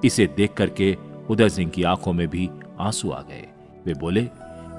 इसे 0.05 0.27
देख 0.27 0.53
करके 0.53 0.97
उदय 1.31 1.49
सिंह 1.49 1.71
की 1.71 1.83
आँखों 1.83 2.13
में 2.13 2.29
भी 2.29 2.51
आँसू 2.81 3.11
आ 3.11 3.21
गए। 3.21 3.49
वे 3.87 3.95
बोले, 3.95 4.21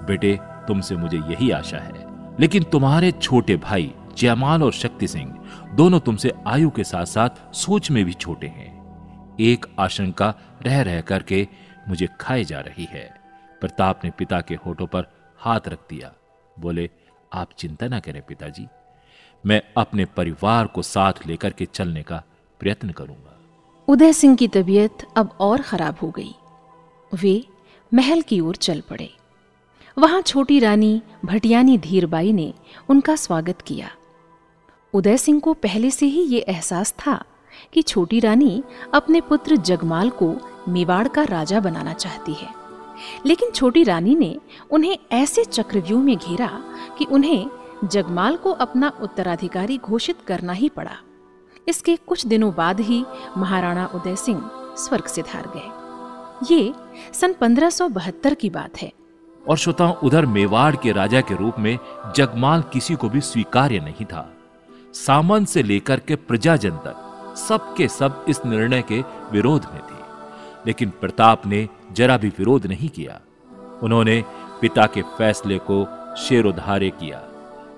बेटे, 0.08 0.40
तुमसे 0.44 0.96
मुझे 0.96 1.18
यही 1.18 1.52
आशा 1.52 1.78
है। 1.78 2.05
लेकिन 2.40 2.64
तुम्हारे 2.64 3.12
छोटे 3.12 3.56
भाई 3.58 3.94
जयमाल 4.18 4.64
और 4.64 4.74
शक्ति 4.74 5.08
सिंह 5.08 5.34
दोनों 5.74 6.00
तुमसे 6.00 6.32
आयु 6.48 6.70
के 6.70 6.84
साथ 6.84 7.06
साथ 7.06 7.54
सोच 7.56 7.92
में 7.92 8.04
भी 8.06 8.14
छोटे 8.14 8.48
हैं। 8.48 9.38
एक 9.40 9.66
आशंका 9.80 10.34
रह 10.62 10.82
रह 10.82 11.02
करके 11.02 11.48
मुझे 11.90 12.08
खाई 12.22 12.44
जा 12.44 12.60
रही 12.60 12.88
है। 12.92 13.14
प्रताप 13.62 14.02
ने 14.06 14.12
पिता 14.12 14.42
के 14.42 14.56
होठों 14.56 14.88
पर 14.88 15.06
हाथ 15.38 15.68
रख 15.68 15.80
दिया। 15.90 16.14
बोले, 16.60 16.90
आप 17.34 17.50
चिंता 17.58 17.88
ना 17.88 18.00
करें 18.00 18.22
पिताजी, 18.22 18.68
मैं 19.46 19.62
अपने 19.78 20.06
परिवार 20.06 20.68
को 20.68 20.82
साथ 20.82 21.28
लेकर 21.28 21.50
के 21.50 21.66
चलने 21.66 22.04
का 22.04 22.24
प्रयत्न 22.60 22.90
करूँगा। 22.90 23.40
उदय 23.88 24.14
सिंह 24.14 24.36
की 24.36 24.48
तबीयत 24.48 25.06
अब 25.18 25.38
और 25.40 25.62
खराब 25.62 25.96
हो 26.02 26.10
गई। 26.10 26.34
वे 27.14 27.44
महल 27.94 28.22
की 28.22 28.40
ओर 28.40 28.56
चल 28.56 28.82
पड़े। 28.90 29.10
वहाँ 29.98 30.22
छोटी 30.22 30.60
रानी 30.60 31.02
भटियानी 31.26 31.78
धीरबाई 31.78 32.32
ने 32.32 32.54
उनका 32.90 33.16
स्वागत 33.16 33.62
किया। 33.62 33.90
उदय 34.94 35.18
सिंह 35.18 35.40
को 35.40 35.54
पहले 35.54 35.92
से 35.92 36.06
ही 36.06 36.22
ये 36.22 36.40
एहसास 36.40 36.92
था 36.92 37.24
कि 37.74 37.82
छोटी 37.82 38.20
रानी 38.20 38.64
अपने 38.94 39.22
पुत्र 39.22 39.56
जगमाल 39.56 40.10
को 40.10 40.36
मेवाड़ 40.68 41.08
का 41.08 41.24
राजा 41.24 41.60
बनाना 41.60 41.94
चाहती 41.94 42.34
है। 42.34 42.50
लेकिन 43.26 43.52
छोटी 43.52 43.84
रानी 43.84 44.16
ने 44.16 44.40
उन्हें 44.72 44.98
ऐसे 45.12 45.46
चक्रव्यूह 45.46 46.04
में 46.04 46.18
घेरा 46.18 46.64
कि 46.98 47.06
उन्हें 47.06 47.50
जगमाल 47.84 48.38
को 48.38 48.52
अपना 48.52 48.94
उत्तराधिकारी 49.02 49.78
घोषित 49.78 50.18
करना 50.28 50.54
ही 50.54 50.70
पड़ा। 50.70 50.98
इसके 51.68 51.96
कुछ 51.96 52.26
दिनों 52.26 52.54
बाद 52.54 52.80
ही 52.80 53.06
महाराणा 53.38 53.86
उदय 53.96 54.16
सिंह 54.16 54.52
स्वर्ग 54.78 55.06
से 55.06 55.22
धार 55.22 55.52
गए। 55.56 55.86
ये 56.56 56.74
सन 57.14 57.34
1572 57.34 58.34
की 58.34 58.50
बात 58.50 58.82
है। 58.82 58.94
और 59.50 59.58
श्रोताओं, 59.58 59.94
उधर 59.94 60.26
मेवाड़ 60.26 60.76
के 60.76 60.92
राजा 60.92 61.22
के 61.22 61.36
रूप 61.36 61.56
में 61.60 61.80
जगमाल 62.16 62.62
किसी 62.62 62.96
को 62.96 63.10
भी 63.10 63.22
स्वीकार्य 63.22 63.80
नहीं 63.80 64.06
था। 64.06 64.34
सामंत 64.94 65.48
से 65.48 65.64
लेकर 65.64 66.00
के 66.00 66.16
प्रजाजन 66.16 66.70
तक 66.70 67.02
सबके 67.38 67.88
सब 67.88 68.26
इस 68.30 68.46
निर्णय 68.46 68.82
के 68.82 69.02
विरोध 69.32 69.66
में 69.74 69.82
थे। 69.82 70.06
लेकिन 70.68 70.90
प्रताप 70.90 71.46
ने 71.46 71.70
जरा 71.92 72.18
भी 72.18 72.30
विरोध 72.30 72.66
नहीं 72.66 72.90
किया। 72.90 73.22
उन्होंने 73.84 74.24
पिता 74.62 74.86
के 74.86 75.02
फैसले 75.02 75.60
को 75.72 75.88
शेरोधार्य 76.16 76.90
किया 76.90 77.24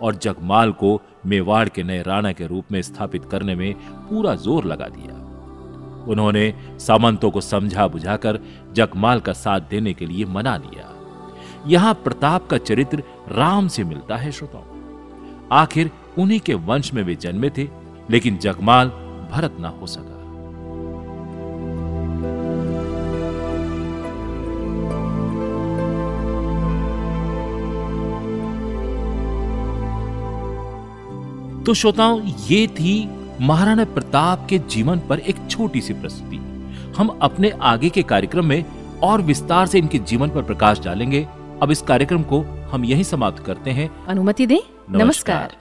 और 0.02 0.16
जगमाल 0.16 0.72
को 0.72 1.02
मेवाड़ 1.26 1.70
के 1.70 1.84
नए 1.84 2.02
राणा 2.02 2.32
के 2.32 2.48
रूप 2.48 2.66
में 2.72 2.82
स्थापित 2.82 3.26
करने 3.26 3.56
में 3.56 3.74
पूरा 3.90 4.36
ज़ोर 4.36 4.66
लगा 4.66 4.86
दिया। 4.86 5.28
उन्होंने 6.08 6.54
सामंतों 6.80 7.32
को 7.32 7.42
समझा 7.42 7.88
बुझाकर 7.88 8.40
जगमाल 8.74 9.20
का 9.20 9.34
साथ 9.34 9.60
देने 9.60 9.94
के 9.94 10.06
लिए 10.06 10.26
मना 10.26 10.58
लिया। 10.58 10.87
यहाँ 11.68 11.94
प्रताप 11.94 12.48
का 12.48 12.58
चरित्र 12.58 13.04
राम 13.32 13.68
से 13.68 13.84
मिलता 13.84 14.16
है, 14.16 14.32
श्रोताओं। 14.32 14.64
आखिर 15.52 15.92
उन्हीं 16.18 16.40
के 16.40 16.54
वंश 16.54 16.94
में 16.94 17.04
वे 17.04 17.16
जन्मे 17.16 17.50
थे, 17.50 17.68
लेकिन 18.10 18.38
जगमाल 18.38 18.88
भरत 19.32 19.58
ना 19.60 19.70
हो 19.70 19.88
सका। 19.88 20.18
तो 31.64 31.74
श्रोताओं, 31.74 32.22
ये 32.24 32.68
थी 32.68 33.10
महाराणा 33.42 33.86
प्रताप 33.86 34.48
के 34.50 34.60
जीवन 34.60 35.00
पर 35.00 35.20
एक 35.20 35.36
छोटी 35.50 35.82
सी 35.82 35.94
प्रस्तुति। 35.94 36.38
हम 36.98 37.20
अपने 37.22 37.50
आगे 37.50 37.90
के 37.90 38.04
कार्यक्रम 38.04 38.46
में 38.46 38.66
और 39.04 39.22
विस्तार 39.22 39.68
से 39.68 39.78
इनके 39.78 40.00
जीवन 40.00 40.30
पर 40.30 40.42
प्रकाश 40.42 40.80
डालेंगे। 40.80 41.28
अब 41.62 41.72
इस 41.72 41.82
कार्यक्रम 41.82 42.24
को 42.24 42.42
हम 42.72 42.86
यही 42.86 43.04
समाप्त 43.04 43.44
करते 43.46 43.72
हैं 43.72 43.90
अनुमति 44.06 44.46
दें 44.48 44.56
नमस्कार, 44.56 45.06
नमस्कार। 45.06 45.56